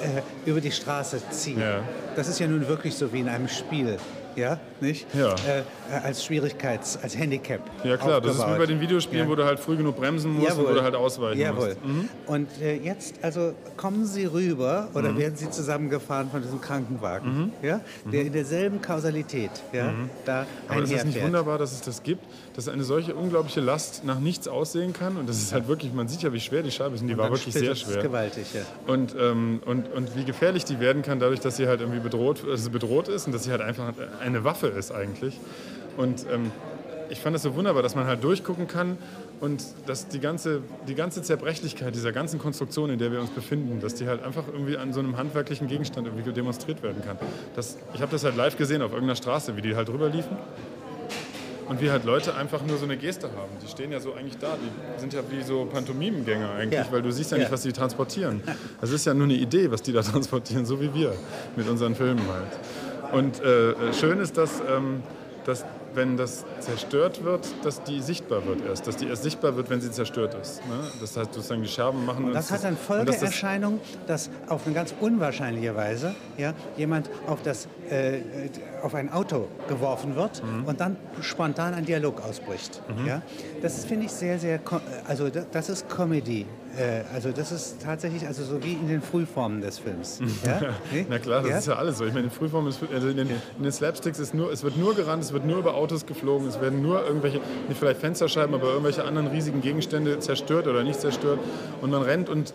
äh, 0.02 0.21
über 0.50 0.61
die 0.61 0.73
Straße 0.73 1.23
ziehen. 1.30 1.56
Mhm. 1.56 1.62
Ja. 1.62 1.78
Das 2.16 2.28
ist 2.28 2.38
ja 2.38 2.47
nun 2.49 2.68
wirklich 2.68 2.94
so 2.97 3.11
wie 3.14 3.21
in 3.21 3.30
einem 3.30 3.49
Spiel. 3.49 3.97
Ja, 4.35 4.59
nicht? 4.80 5.06
Ja. 5.14 5.32
Äh, 5.35 5.62
als 5.92 6.25
Schwierigkeits-, 6.25 6.96
als 7.02 7.16
Handicap. 7.16 7.61
Ja 7.84 7.96
klar, 7.96 8.20
das 8.20 8.32
ist 8.32 8.38
wie 8.38 8.42
aufgebaut. 8.42 8.58
bei 8.58 8.66
den 8.66 8.80
Videospielen, 8.80 9.25
Ja. 9.26 9.30
wo 9.30 9.34
du 9.37 9.44
halt 9.44 9.61
früh 9.61 9.76
genug 9.76 9.96
bremsen 9.96 10.32
musst 10.32 10.56
und 10.58 10.66
wo 10.68 10.72
du 10.72 10.82
halt 10.82 10.94
ausweichen 10.94 11.40
Jawohl. 11.40 11.68
musst. 11.68 11.84
Mhm. 11.84 12.08
Und 12.26 12.49
äh, 12.62 12.76
jetzt 12.76 13.16
also 13.22 13.52
kommen 13.76 14.06
Sie 14.06 14.25
rüber 14.25 14.88
oder 14.94 15.16
werden 15.16 15.37
Sie 15.37 15.50
zusammengefahren 15.50 16.30
von 16.30 16.42
diesem 16.42 16.61
Krankenwagen, 16.61 17.52
ja, 17.62 17.80
der 18.11 18.22
in 18.22 18.32
derselben 18.32 18.80
Kausalität 18.80 19.50
ja, 19.72 19.92
da 20.25 20.42
Mhm. 20.42 20.46
Aber 20.68 20.82
ist 20.82 20.92
es 20.92 21.04
nicht 21.04 21.22
wunderbar, 21.22 21.58
dass 21.58 21.72
es 21.72 21.80
das 21.82 22.02
gibt, 22.02 22.25
dass 22.56 22.68
eine 22.68 22.82
solche 22.84 23.14
unglaubliche 23.14 23.61
Last 23.61 24.04
nach 24.04 24.18
nichts 24.18 24.49
aussehen 24.49 24.92
kann? 24.92 25.16
Und 25.16 25.28
das 25.28 25.38
ist 25.42 25.52
halt 25.52 25.68
wirklich, 25.68 25.92
man 25.92 26.08
sieht 26.08 26.22
ja, 26.22 26.32
wie 26.32 26.40
schwer 26.40 26.62
die 26.62 26.70
Scheibe 26.70 26.94
ist 26.94 27.02
und 27.02 27.08
die 27.08 27.16
war 27.18 27.30
wirklich 27.30 27.52
sehr 27.54 27.75
schwer. 27.75 28.02
gewaltig, 28.02 28.46
ja. 28.54 28.61
Und, 28.87 29.14
ähm, 29.18 29.61
und, 29.66 29.92
und 29.92 30.16
wie 30.16 30.25
gefährlich 30.25 30.64
die 30.64 30.80
werden 30.80 31.02
kann, 31.02 31.18
dadurch, 31.20 31.40
dass 31.40 31.56
sie 31.56 31.66
halt 31.66 31.80
irgendwie 31.80 32.00
bedroht, 32.00 32.44
also 32.49 32.70
bedroht 32.70 33.08
ist 33.08 33.26
und 33.26 33.32
dass 33.34 33.44
sie 33.44 33.50
halt 33.50 33.61
einfach 33.62 33.92
eine 34.20 34.44
Waffe 34.44 34.68
ist 34.68 34.92
eigentlich. 34.92 35.38
Und 35.96 36.26
ähm, 36.32 36.50
ich 37.11 37.20
fand 37.20 37.37
es 37.37 37.42
so 37.42 37.54
wunderbar, 37.54 37.82
dass 37.82 37.94
man 37.94 38.06
halt 38.06 38.25
durchgucken 38.25 38.66
kann 38.68 38.96
und 39.40 39.62
dass 39.87 40.08
die 40.08 40.20
ganze, 40.20 40.61
die 40.88 40.94
ganze 40.94 41.20
Zerbrechlichkeit 41.22 41.94
dieser 41.94 42.12
ganzen 42.12 42.38
Konstruktion, 42.38 42.88
in 42.90 42.99
der 42.99 43.12
wir 43.12 43.20
uns 43.20 43.30
befinden, 43.30 43.80
dass 43.80 43.94
die 43.94 44.06
halt 44.06 44.22
einfach 44.22 44.44
irgendwie 44.50 44.78
an 44.78 44.92
so 44.92 45.00
einem 45.00 45.16
handwerklichen 45.18 45.66
Gegenstand 45.68 46.06
irgendwie 46.06 46.32
demonstriert 46.32 46.82
werden 46.82 47.02
kann. 47.04 47.18
Das, 47.54 47.76
ich 47.92 48.00
habe 48.00 48.11
das 48.12 48.25
halt 48.25 48.37
live 48.37 48.56
gesehen 48.56 48.80
auf 48.82 48.92
irgendeiner 48.92 49.16
Straße, 49.16 49.56
wie 49.56 49.61
die 49.62 49.76
halt 49.76 49.88
rüberliefen. 49.90 50.37
Und 51.68 51.80
wie 51.80 51.90
halt 51.90 52.04
Leute 52.04 52.34
einfach 52.34 52.61
nur 52.66 52.76
so 52.76 52.84
eine 52.84 52.96
Geste 52.99 53.28
haben. 53.28 53.50
Die 53.64 53.68
stehen 53.68 53.92
ja 53.92 54.00
so 54.00 54.12
eigentlich 54.12 54.37
da. 54.37 54.56
Die 54.96 55.00
sind 55.00 55.14
ja 55.14 55.20
wie 55.30 55.42
so 55.42 55.64
Pantomimengänger 55.64 56.50
eigentlich, 56.50 56.80
Ja. 56.80 56.87
weil 56.90 57.00
du 57.02 57.11
siehst 57.11 57.30
ja 57.30 57.38
nicht, 57.38 57.46
Ja. 57.46 57.52
was 57.52 57.62
die 57.62 57.72
transportieren. 57.72 58.42
Das 58.80 58.90
ist 58.90 59.06
ja 59.06 59.14
nur 59.14 59.25
eine 59.25 59.34
Idee, 59.34 59.70
was 59.70 59.80
die 59.80 59.92
da 59.92 60.02
transportieren, 60.02 60.66
so 60.66 60.80
wie 60.80 60.92
wir 60.92 61.14
mit 61.56 61.68
unseren 61.68 61.94
Filmen 61.94 62.20
halt. 62.30 63.14
Und 63.14 63.40
äh, 63.42 63.92
schön 63.94 64.18
ist, 64.18 64.37
dass, 64.37 64.61
ähm, 64.68 65.02
dass 65.46 65.64
wenn 65.94 66.16
das 66.16 66.44
zerstört 66.61 67.25
wird, 67.25 67.46
dass 67.64 67.82
die 67.82 68.00
sichtbar 68.00 68.44
wird 68.46 68.64
erst. 68.66 68.87
Dass 68.87 68.96
die 68.96 69.06
erst 69.08 69.22
sichtbar 69.22 69.56
wird, 69.56 69.70
wenn 69.70 69.80
sie 69.80 69.90
zerstört 69.90 70.34
ist. 70.40 70.58
Ne? 70.66 70.75
Das 71.00 71.16
heißt, 71.16 71.34
sozusagen 71.34 71.62
die 71.62 71.68
Scherben 71.68 72.04
machen 72.06 72.25
uns 72.26 72.34
Das 72.34 72.50
hat 72.50 72.64
dann 72.64 72.72
und 72.75 72.78
Folgeerscheinung, 72.80 73.80
dass 74.06 74.30
auf 74.49 74.66
eine 74.66 74.75
ganz 74.75 74.94
unwahrscheinliche 75.00 75.75
Weise 75.76 76.14
ja, 76.38 76.54
jemand 76.76 77.11
auf, 77.26 77.42
das, 77.42 77.66
äh, 77.90 78.20
auf 78.82 78.94
ein 78.94 79.12
Auto 79.12 79.49
geworfen 79.68 80.16
wird 80.16 80.42
Mhm. 80.42 80.64
und 80.66 80.80
dann 80.80 80.96
spontan 81.20 81.75
ein 81.75 81.84
Dialog 81.84 82.22
ausbricht. 82.22 82.80
Ja? 83.06 83.22
Das 83.61 83.84
finde 83.84 84.06
ich 84.06 84.12
sehr, 84.12 84.38
sehr, 84.38 84.61
also 85.06 85.28
da- 85.28 85.44
das 85.50 85.68
ist 85.68 85.88
Comedy. 85.88 86.46
Äh, 86.76 87.02
also 87.12 87.33
das 87.33 87.52
ist 87.52 87.83
tatsächlich 87.83 88.26
also 88.26 88.45
so 88.45 88.62
wie 88.62 88.73
in 88.73 88.88
den 88.88 89.02
Frühformen 89.02 89.61
des 89.61 89.79
Films. 89.79 90.21
Ja? 90.45 90.61
Na 91.09 91.19
klar, 91.19 91.43
das 91.43 91.50
ja? 91.50 91.59
ist 91.59 91.67
ja 91.69 91.75
alles 91.76 91.99
so. 91.99 92.05
Ich 92.05 92.12
meine, 92.12 92.26
in 92.26 92.31
Frühform 92.31 92.67
ist, 92.67 92.81
also 92.93 93.09
in 93.09 93.17
den, 93.17 93.29
in 93.29 93.62
den 93.62 93.73
Slapsticks 93.73 94.19
ist 94.19 94.35
nur, 94.35 94.50
es 94.50 94.62
wird 94.64 94.76
nur 94.76 94.95
gerannt, 94.95 95.23
es 95.23 95.33
wird 95.33 95.45
nur 95.45 95.59
über 95.59 95.75
Autos 95.75 96.07
geflogen, 96.07 96.49
es 96.49 96.61
werden 96.61 96.83
nur 96.83 97.05
irgendwelche, 97.07 97.41
nicht 97.69 97.79
vielleicht 97.79 98.00
Fensterscheiben, 98.00 98.55
aber 98.55 98.69
irgendwelche 98.69 99.05
anderen 99.05 99.29
riesigen 99.29 99.61
Gegenstände 99.61 100.19
zerstört 100.19 100.67
oder 100.67 100.83
nicht 100.83 101.00
zerstört. 101.00 101.38
Und 101.81 101.91
man 101.91 102.02
rennt 102.02 102.29
und, 102.29 102.55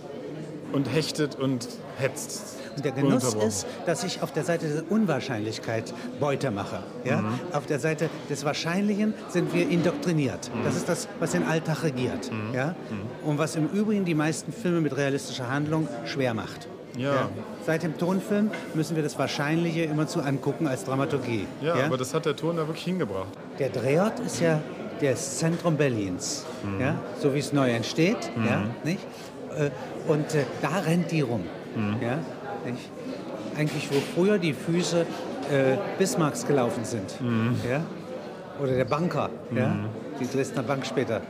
und 0.73 0.91
hechtet 0.93 1.35
und 1.35 1.67
hetzt. 1.97 2.57
Der 2.83 2.91
Genuss 2.91 3.33
ist, 3.33 3.65
dass 3.85 4.03
ich 4.03 4.21
auf 4.21 4.31
der 4.31 4.43
Seite 4.43 4.67
der 4.67 4.91
Unwahrscheinlichkeit 4.91 5.93
Beute 6.19 6.51
mache. 6.51 6.79
Ja? 7.03 7.21
Mhm. 7.21 7.39
Auf 7.53 7.65
der 7.65 7.79
Seite 7.79 8.09
des 8.29 8.45
Wahrscheinlichen 8.45 9.13
sind 9.29 9.53
wir 9.53 9.67
indoktriniert. 9.69 10.51
Mhm. 10.53 10.63
Das 10.63 10.75
ist 10.75 10.87
das, 10.87 11.07
was 11.19 11.31
den 11.31 11.43
Alltag 11.43 11.83
regiert. 11.83 12.29
Ja? 12.53 12.75
Und 13.25 13.37
was 13.39 13.55
im 13.55 13.67
Übrigen 13.69 14.05
die 14.05 14.15
meisten 14.15 14.51
Filme 14.53 14.81
mit 14.81 14.95
realistischer 14.95 15.49
Handlung 15.49 15.87
schwer 16.05 16.33
macht. 16.33 16.67
Ja. 16.97 17.29
Seit 17.65 17.83
dem 17.83 17.97
Tonfilm 17.97 18.49
müssen 18.73 18.95
wir 18.95 19.03
das 19.03 19.19
Wahrscheinliche 19.19 19.83
immer 19.83 20.07
zu 20.07 20.21
angucken 20.21 20.67
als 20.67 20.83
Dramaturgie. 20.83 21.45
Ja, 21.61 21.75
aber 21.85 21.97
das 21.97 22.13
hat 22.13 22.25
der 22.25 22.35
Ton 22.35 22.57
da 22.57 22.65
wirklich 22.67 22.85
hingebracht. 22.85 23.27
Der 23.59 23.69
Drehort 23.69 24.19
ist 24.19 24.39
ja 24.41 24.59
das 24.99 25.37
Zentrum 25.37 25.77
Berlins, 25.77 26.43
Mhm. 26.63 26.81
ja? 26.81 26.95
so 27.21 27.35
wie 27.35 27.39
es 27.39 27.53
neu 27.53 27.69
entsteht. 27.69 28.17
Ja? 28.43 28.63
Nicht? 28.83 28.99
Äh, 29.55 29.69
Und 30.11 30.33
äh, 30.33 30.43
da 30.61 30.79
rennt 30.79 31.11
die 31.11 31.21
rum. 31.21 31.43
Mhm. 31.75 31.97
Ja? 32.01 32.17
Nicht? 32.71 32.89
Eigentlich, 33.57 33.89
wo 33.91 33.99
früher 34.15 34.37
die 34.37 34.53
Füße 34.53 35.01
äh, 35.01 35.77
Bismarcks 35.97 36.45
gelaufen 36.45 36.85
sind. 36.85 37.19
Mhm. 37.21 37.55
Ja? 37.67 37.83
Oder 38.61 38.75
der 38.75 38.85
Banker, 38.85 39.29
ja? 39.55 39.75
die 40.19 40.27
Dresdner 40.27 40.63
Bank 40.63 40.85
später. 40.85 41.21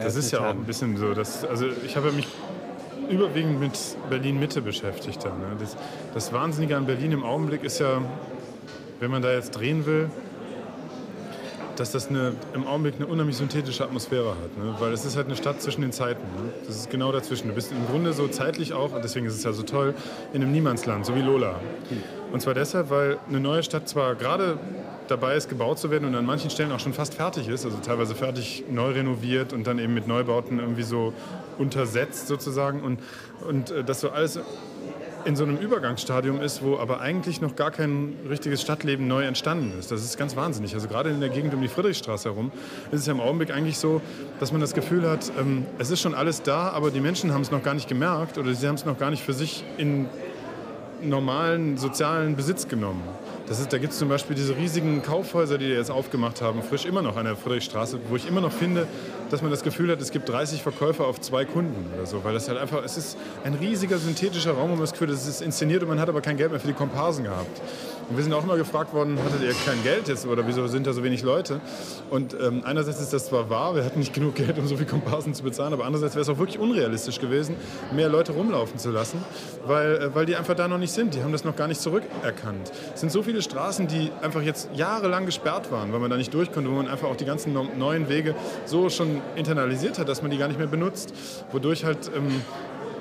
Das 0.00 0.16
ist 0.16 0.30
ja 0.30 0.40
auch 0.40 0.50
ein 0.50 0.64
bisschen 0.64 0.96
so. 0.96 1.12
Dass, 1.12 1.44
also 1.44 1.66
ich 1.84 1.96
habe 1.96 2.12
mich 2.12 2.28
überwiegend 3.08 3.60
mit 3.60 3.72
Berlin-Mitte 4.08 4.62
beschäftigt. 4.62 5.24
Da, 5.24 5.30
ne? 5.30 5.56
das, 5.58 5.76
das 6.14 6.32
Wahnsinnige 6.32 6.76
an 6.76 6.86
Berlin 6.86 7.12
im 7.12 7.24
Augenblick 7.24 7.64
ist 7.64 7.80
ja, 7.80 8.00
wenn 9.00 9.10
man 9.10 9.22
da 9.22 9.32
jetzt 9.32 9.52
drehen 9.52 9.86
will, 9.86 10.10
dass 11.78 11.92
das 11.92 12.08
eine, 12.08 12.32
im 12.54 12.66
Augenblick 12.66 12.96
eine 12.96 13.06
unheimlich 13.06 13.36
synthetische 13.36 13.84
Atmosphäre 13.84 14.30
hat. 14.30 14.58
Ne? 14.58 14.74
Weil 14.78 14.92
es 14.92 15.04
ist 15.04 15.16
halt 15.16 15.26
eine 15.26 15.36
Stadt 15.36 15.62
zwischen 15.62 15.82
den 15.82 15.92
Zeiten. 15.92 16.22
Ne? 16.22 16.50
Das 16.66 16.76
ist 16.76 16.90
genau 16.90 17.12
dazwischen. 17.12 17.48
Du 17.48 17.54
bist 17.54 17.70
im 17.72 17.86
Grunde 17.86 18.12
so 18.12 18.26
zeitlich 18.28 18.72
auch, 18.72 18.92
und 18.92 19.04
deswegen 19.04 19.26
ist 19.26 19.34
es 19.34 19.44
ja 19.44 19.52
so 19.52 19.62
toll, 19.62 19.94
in 20.32 20.42
einem 20.42 20.52
Niemandsland, 20.52 21.06
so 21.06 21.14
wie 21.14 21.20
Lola. 21.20 21.60
Und 22.32 22.42
zwar 22.42 22.54
deshalb, 22.54 22.90
weil 22.90 23.18
eine 23.28 23.40
neue 23.40 23.62
Stadt 23.62 23.88
zwar 23.88 24.14
gerade 24.14 24.58
dabei 25.06 25.36
ist, 25.36 25.48
gebaut 25.48 25.78
zu 25.78 25.90
werden 25.90 26.06
und 26.06 26.14
an 26.14 26.26
manchen 26.26 26.50
Stellen 26.50 26.72
auch 26.72 26.80
schon 26.80 26.92
fast 26.92 27.14
fertig 27.14 27.48
ist, 27.48 27.64
also 27.64 27.78
teilweise 27.78 28.14
fertig 28.14 28.64
neu 28.70 28.90
renoviert 28.90 29.52
und 29.52 29.66
dann 29.66 29.78
eben 29.78 29.94
mit 29.94 30.06
Neubauten 30.06 30.58
irgendwie 30.58 30.82
so 30.82 31.12
untersetzt 31.58 32.28
sozusagen 32.28 32.82
und, 32.82 33.00
und 33.48 33.70
äh, 33.70 33.84
das 33.84 34.00
so 34.00 34.10
alles 34.10 34.38
in 35.24 35.36
so 35.36 35.44
einem 35.44 35.56
Übergangsstadium 35.58 36.40
ist, 36.40 36.62
wo 36.62 36.78
aber 36.78 37.00
eigentlich 37.00 37.40
noch 37.40 37.56
gar 37.56 37.70
kein 37.70 38.16
richtiges 38.28 38.62
Stadtleben 38.62 39.06
neu 39.06 39.24
entstanden 39.24 39.78
ist. 39.78 39.90
Das 39.90 40.02
ist 40.02 40.16
ganz 40.16 40.36
wahnsinnig. 40.36 40.74
Also 40.74 40.88
gerade 40.88 41.10
in 41.10 41.20
der 41.20 41.28
Gegend 41.28 41.54
um 41.54 41.60
die 41.60 41.68
Friedrichstraße 41.68 42.30
herum 42.30 42.52
ist 42.90 43.00
es 43.00 43.06
ja 43.06 43.12
im 43.12 43.20
Augenblick 43.20 43.50
eigentlich 43.50 43.78
so, 43.78 44.00
dass 44.40 44.52
man 44.52 44.60
das 44.60 44.74
Gefühl 44.74 45.08
hat, 45.08 45.30
ähm, 45.38 45.66
es 45.78 45.90
ist 45.90 46.00
schon 46.00 46.14
alles 46.14 46.42
da, 46.42 46.70
aber 46.70 46.90
die 46.90 47.00
Menschen 47.00 47.32
haben 47.32 47.42
es 47.42 47.50
noch 47.50 47.62
gar 47.62 47.74
nicht 47.74 47.88
gemerkt 47.88 48.38
oder 48.38 48.54
sie 48.54 48.66
haben 48.66 48.76
es 48.76 48.84
noch 48.84 48.98
gar 48.98 49.10
nicht 49.10 49.22
für 49.22 49.32
sich 49.32 49.64
in 49.76 50.06
normalen 51.02 51.76
sozialen 51.76 52.36
Besitz 52.36 52.68
genommen. 52.68 53.02
Das 53.48 53.60
ist, 53.60 53.72
da 53.72 53.78
gibt 53.78 53.94
es 53.94 53.98
zum 53.98 54.10
Beispiel 54.10 54.36
diese 54.36 54.54
riesigen 54.56 55.02
Kaufhäuser, 55.02 55.56
die 55.56 55.68
jetzt 55.68 55.90
aufgemacht 55.90 56.42
haben, 56.42 56.62
frisch 56.62 56.84
immer 56.84 57.00
noch 57.00 57.16
an 57.16 57.24
der 57.24 57.34
Friedrichstraße, 57.34 57.98
wo 58.10 58.16
ich 58.16 58.28
immer 58.28 58.42
noch 58.42 58.52
finde, 58.52 58.86
dass 59.30 59.40
man 59.40 59.50
das 59.50 59.62
Gefühl 59.62 59.90
hat, 59.90 60.02
es 60.02 60.10
gibt 60.10 60.28
30 60.28 60.62
Verkäufer 60.62 61.06
auf 61.06 61.18
zwei 61.22 61.46
Kunden 61.46 61.90
oder 61.94 62.04
so, 62.04 62.22
weil 62.24 62.34
das 62.34 62.46
halt 62.48 62.58
einfach, 62.58 62.84
es 62.84 62.98
ist 62.98 63.16
ein 63.44 63.54
riesiger 63.54 63.96
synthetischer 63.96 64.52
Raum, 64.52 64.72
man 64.72 64.80
das 64.80 64.92
Gefühl 64.92 65.08
es 65.08 65.26
ist 65.26 65.40
inszeniert 65.40 65.82
und 65.82 65.88
man 65.88 65.98
hat 65.98 66.10
aber 66.10 66.20
kein 66.20 66.36
Geld 66.36 66.50
mehr 66.50 66.60
für 66.60 66.66
die 66.66 66.74
Komparsen 66.74 67.24
gehabt. 67.24 67.62
Und 68.08 68.16
wir 68.16 68.24
sind 68.24 68.32
auch 68.32 68.42
immer 68.42 68.56
gefragt 68.56 68.94
worden, 68.94 69.18
hattet 69.22 69.42
ihr 69.42 69.54
kein 69.66 69.82
Geld 69.82 70.08
jetzt 70.08 70.26
oder 70.26 70.46
wieso 70.46 70.66
sind 70.66 70.86
da 70.86 70.94
so 70.94 71.04
wenig 71.04 71.22
Leute? 71.22 71.60
Und 72.08 72.34
ähm, 72.40 72.62
einerseits 72.64 73.00
ist 73.00 73.12
das 73.12 73.26
zwar 73.26 73.50
wahr, 73.50 73.74
wir 73.74 73.84
hatten 73.84 73.98
nicht 73.98 74.14
genug 74.14 74.34
Geld, 74.34 74.58
um 74.58 74.66
so 74.66 74.78
viel 74.78 74.86
Komparsen 74.86 75.34
zu 75.34 75.42
bezahlen, 75.42 75.74
aber 75.74 75.84
andererseits 75.84 76.14
wäre 76.14 76.22
es 76.22 76.28
auch 76.30 76.38
wirklich 76.38 76.58
unrealistisch 76.58 77.20
gewesen, 77.20 77.54
mehr 77.92 78.08
Leute 78.08 78.32
rumlaufen 78.32 78.78
zu 78.78 78.90
lassen, 78.90 79.22
weil, 79.66 79.96
äh, 79.96 80.14
weil 80.14 80.24
die 80.24 80.36
einfach 80.36 80.54
da 80.54 80.68
noch 80.68 80.78
nicht 80.78 80.92
sind. 80.92 81.14
Die 81.14 81.22
haben 81.22 81.32
das 81.32 81.44
noch 81.44 81.54
gar 81.54 81.68
nicht 81.68 81.82
zurückerkannt. 81.82 82.72
Es 82.94 83.00
sind 83.00 83.12
so 83.12 83.22
viele 83.22 83.42
Straßen, 83.42 83.88
die 83.88 84.10
einfach 84.22 84.40
jetzt 84.40 84.70
jahrelang 84.74 85.26
gesperrt 85.26 85.70
waren, 85.70 85.92
weil 85.92 86.00
man 86.00 86.08
da 86.08 86.16
nicht 86.16 86.32
durch 86.32 86.50
konnte, 86.50 86.70
wo 86.70 86.76
man 86.76 86.88
einfach 86.88 87.08
auch 87.08 87.16
die 87.16 87.26
ganzen 87.26 87.52
neuen 87.78 88.08
Wege 88.08 88.34
so 88.64 88.88
schon 88.88 89.20
internalisiert 89.36 89.98
hat, 89.98 90.08
dass 90.08 90.22
man 90.22 90.30
die 90.30 90.38
gar 90.38 90.48
nicht 90.48 90.58
mehr 90.58 90.66
benutzt. 90.66 91.12
Wodurch 91.52 91.84
halt, 91.84 92.10
ähm, 92.16 92.42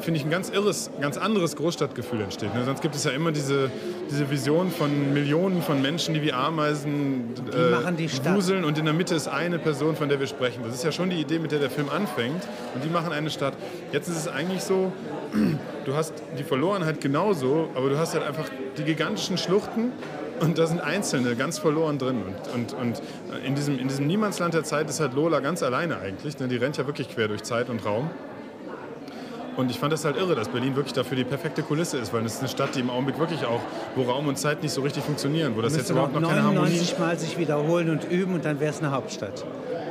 finde 0.01 0.19
ich, 0.19 0.25
ein 0.25 0.29
ganz 0.29 0.49
irres, 0.49 0.89
ganz 1.01 1.17
anderes 1.17 1.55
Großstadtgefühl 1.55 2.21
entsteht. 2.21 2.53
Ne? 2.53 2.63
Sonst 2.65 2.81
gibt 2.81 2.95
es 2.95 3.03
ja 3.03 3.11
immer 3.11 3.31
diese, 3.31 3.69
diese 4.09 4.29
Vision 4.29 4.71
von 4.71 5.13
Millionen 5.13 5.61
von 5.61 5.81
Menschen, 5.81 6.13
die 6.13 6.21
wie 6.21 6.33
Ameisen 6.33 7.33
äh, 7.53 7.71
machen 7.71 7.97
die 7.97 8.09
Stadt. 8.09 8.35
wuseln 8.35 8.63
und 8.63 8.77
in 8.77 8.85
der 8.85 8.93
Mitte 8.93 9.15
ist 9.15 9.27
eine 9.27 9.59
Person, 9.59 9.95
von 9.95 10.09
der 10.09 10.19
wir 10.19 10.27
sprechen. 10.27 10.61
Das 10.63 10.73
ist 10.73 10.83
ja 10.83 10.91
schon 10.91 11.09
die 11.09 11.19
Idee, 11.19 11.39
mit 11.39 11.51
der 11.51 11.59
der 11.59 11.69
Film 11.69 11.89
anfängt. 11.89 12.47
Und 12.75 12.83
die 12.83 12.89
machen 12.89 13.11
eine 13.11 13.29
Stadt. 13.29 13.53
Jetzt 13.91 14.07
ist 14.07 14.17
es 14.17 14.27
eigentlich 14.27 14.61
so, 14.61 14.91
du 15.85 15.95
hast 15.95 16.13
die 16.37 16.43
Verlorenheit 16.43 17.01
genauso, 17.01 17.69
aber 17.75 17.89
du 17.89 17.97
hast 17.97 18.13
halt 18.13 18.25
einfach 18.25 18.45
die 18.77 18.83
gigantischen 18.83 19.37
Schluchten 19.37 19.91
und 20.39 20.57
da 20.57 20.67
sind 20.67 20.81
Einzelne 20.81 21.35
ganz 21.35 21.57
verloren 21.57 21.97
drin. 21.97 22.21
Und, 22.53 22.73
und, 22.73 22.73
und 22.73 23.01
in, 23.45 23.55
diesem, 23.55 23.79
in 23.79 23.87
diesem 23.87 24.07
Niemandsland 24.07 24.53
der 24.53 24.63
Zeit 24.63 24.89
ist 24.89 24.99
halt 24.99 25.13
Lola 25.13 25.39
ganz 25.39 25.63
alleine 25.63 25.99
eigentlich. 25.99 26.37
ne? 26.39 26.47
Die 26.47 26.57
rennt 26.57 26.77
ja 26.77 26.85
wirklich 26.85 27.09
quer 27.09 27.27
durch 27.27 27.43
Zeit 27.43 27.69
und 27.69 27.83
Raum. 27.85 28.09
Und 29.57 29.71
ich 29.71 29.79
fand 29.79 29.91
das 29.91 30.05
halt 30.05 30.17
irre, 30.17 30.35
dass 30.35 30.49
Berlin 30.49 30.75
wirklich 30.75 30.93
dafür 30.93 31.17
die 31.17 31.23
perfekte 31.23 31.63
Kulisse 31.63 31.97
ist, 31.97 32.13
weil 32.13 32.23
es 32.25 32.35
ist 32.35 32.39
eine 32.41 32.47
Stadt, 32.49 32.75
die 32.75 32.79
im 32.79 32.89
Augenblick 32.91 33.17
wirklich 33.19 33.43
auch, 33.43 33.59
wo 33.95 34.03
Raum 34.03 34.27
und 34.27 34.37
Zeit 34.37 34.61
nicht 34.61 34.71
so 34.71 34.81
richtig 34.81 35.03
funktionieren, 35.03 35.53
wo 35.55 35.61
das 35.61 35.75
jetzt 35.75 35.89
überhaupt 35.89 36.13
noch 36.13 36.21
keine 36.29 36.43
Harmonie 36.43 36.59
99 36.69 36.99
Mal 36.99 37.17
sich 37.17 37.37
wiederholen 37.39 37.89
und 37.89 38.03
üben 38.09 38.35
und 38.35 38.45
dann 38.45 38.59
wäre 38.59 38.71
es 38.71 38.79
eine 38.79 38.91
Hauptstadt. 38.91 39.43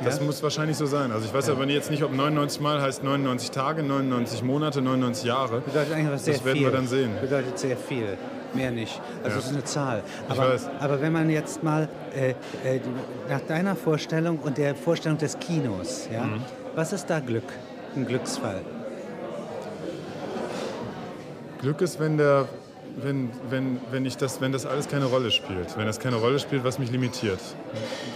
Das 0.05 0.19
Ja? 0.19 0.23
muss 0.25 0.41
wahrscheinlich 0.41 0.77
so 0.77 0.85
sein. 0.85 1.11
Also 1.11 1.25
ich 1.25 1.33
weiß 1.33 1.49
aber 1.49 1.65
jetzt 1.67 1.91
nicht, 1.91 2.01
ob 2.03 2.13
99 2.15 2.61
Mal 2.61 2.81
heißt 2.81 3.03
99 3.03 3.51
Tage, 3.51 3.83
99 3.83 4.41
Monate, 4.43 4.81
99 4.81 5.25
Jahre. 5.25 5.59
Bedeutet 5.61 5.93
eigentlich 5.93 6.11
was 6.13 6.23
sehr 6.25 6.35
Das 6.35 6.45
werden 6.45 6.57
viel. 6.57 6.65
wir 6.67 6.71
dann 6.71 6.87
sehen. 6.87 7.11
Bedeutet 7.19 7.59
sehr 7.59 7.75
viel. 7.75 8.17
Mehr 8.53 8.71
nicht. 8.71 9.01
Also 9.23 9.35
Ja. 9.35 9.39
es 9.39 9.45
ist 9.47 9.51
eine 9.53 9.63
Zahl. 9.65 10.03
Aber, 10.29 10.55
aber 10.79 11.01
wenn 11.01 11.11
man 11.11 11.29
jetzt 11.29 11.61
mal 11.63 11.89
äh, 12.15 12.29
äh, 12.29 12.79
nach 13.29 13.41
deiner 13.41 13.75
Vorstellung 13.75 14.39
und 14.39 14.57
der 14.57 14.75
Vorstellung 14.75 15.17
des 15.17 15.37
Kinos, 15.39 16.07
ja, 16.13 16.23
Mhm. 16.23 16.41
was 16.73 16.93
ist 16.93 17.09
da 17.09 17.19
Glück? 17.19 17.43
Ein 17.97 18.05
Glücksfall. 18.07 18.61
Glück 21.59 21.81
ist, 21.81 21.99
wenn 21.99 22.17
der 22.17 22.47
wenn, 22.95 23.29
wenn, 23.49 23.79
wenn, 23.91 24.05
ich 24.05 24.17
das, 24.17 24.41
wenn 24.41 24.51
das 24.51 24.65
alles 24.65 24.87
keine 24.87 25.05
Rolle 25.05 25.31
spielt. 25.31 25.77
Wenn 25.77 25.85
das 25.85 25.99
keine 25.99 26.15
Rolle 26.15 26.39
spielt, 26.39 26.63
was 26.63 26.79
mich 26.79 26.91
limitiert. 26.91 27.39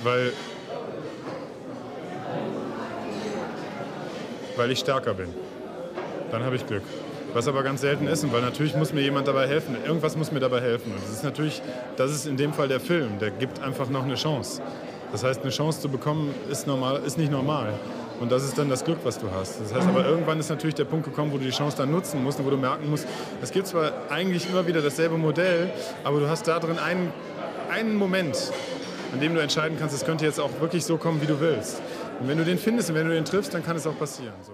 Weil, 0.03 0.33
weil 4.55 4.71
ich 4.71 4.79
stärker 4.79 5.13
bin. 5.13 5.27
Dann 6.31 6.43
habe 6.43 6.55
ich 6.55 6.65
Glück. 6.65 6.83
Was 7.33 7.47
aber 7.47 7.63
ganz 7.63 7.81
selten 7.81 8.07
ist, 8.07 8.29
weil 8.33 8.41
natürlich 8.41 8.75
muss 8.75 8.91
mir 8.91 9.01
jemand 9.01 9.27
dabei 9.27 9.47
helfen. 9.47 9.77
Irgendwas 9.85 10.17
muss 10.17 10.31
mir 10.31 10.39
dabei 10.39 10.59
helfen. 10.59 10.91
Und 10.91 11.01
das 11.01 11.11
ist 11.11 11.23
natürlich, 11.23 11.61
das 11.95 12.11
ist 12.11 12.25
in 12.25 12.35
dem 12.35 12.53
Fall 12.53 12.67
der 12.67 12.79
Film. 12.79 13.19
Der 13.19 13.31
gibt 13.31 13.61
einfach 13.61 13.89
noch 13.89 14.03
eine 14.03 14.15
Chance. 14.15 14.61
Das 15.11 15.23
heißt, 15.23 15.41
eine 15.41 15.51
Chance 15.51 15.81
zu 15.81 15.89
bekommen, 15.89 16.33
ist, 16.49 16.67
normal, 16.67 17.01
ist 17.05 17.17
nicht 17.17 17.31
normal. 17.31 17.73
Und 18.21 18.31
das 18.31 18.43
ist 18.43 18.55
dann 18.55 18.69
das 18.69 18.85
Glück, 18.85 18.99
was 19.03 19.17
du 19.17 19.31
hast. 19.31 19.59
Das 19.59 19.73
heißt 19.73 19.87
aber, 19.87 20.05
irgendwann 20.05 20.39
ist 20.39 20.49
natürlich 20.49 20.75
der 20.75 20.85
Punkt 20.85 21.05
gekommen, 21.05 21.31
wo 21.31 21.39
du 21.39 21.43
die 21.43 21.49
Chance 21.49 21.75
dann 21.75 21.89
nutzen 21.89 22.23
musst 22.23 22.39
und 22.39 22.45
wo 22.45 22.51
du 22.51 22.57
merken 22.57 22.87
musst, 22.87 23.07
es 23.41 23.49
gibt 23.49 23.65
zwar 23.65 23.93
eigentlich 24.09 24.47
immer 24.47 24.67
wieder 24.67 24.79
dasselbe 24.79 25.17
Modell, 25.17 25.71
aber 26.03 26.19
du 26.19 26.29
hast 26.29 26.47
da 26.47 26.59
drin 26.59 26.77
einen, 26.77 27.11
einen 27.71 27.95
Moment, 27.95 28.51
an 29.11 29.19
dem 29.19 29.33
du 29.33 29.41
entscheiden 29.41 29.75
kannst, 29.79 29.95
es 29.95 30.05
könnte 30.05 30.23
jetzt 30.23 30.39
auch 30.39 30.51
wirklich 30.59 30.85
so 30.85 30.97
kommen, 30.97 31.19
wie 31.19 31.25
du 31.25 31.39
willst. 31.39 31.81
Und 32.19 32.27
wenn 32.27 32.37
du 32.37 32.45
den 32.45 32.59
findest 32.59 32.91
und 32.91 32.95
wenn 32.95 33.07
du 33.07 33.13
den 33.15 33.25
triffst, 33.25 33.55
dann 33.55 33.65
kann 33.65 33.75
es 33.75 33.87
auch 33.87 33.97
passieren. 33.97 34.35
So. 34.43 34.53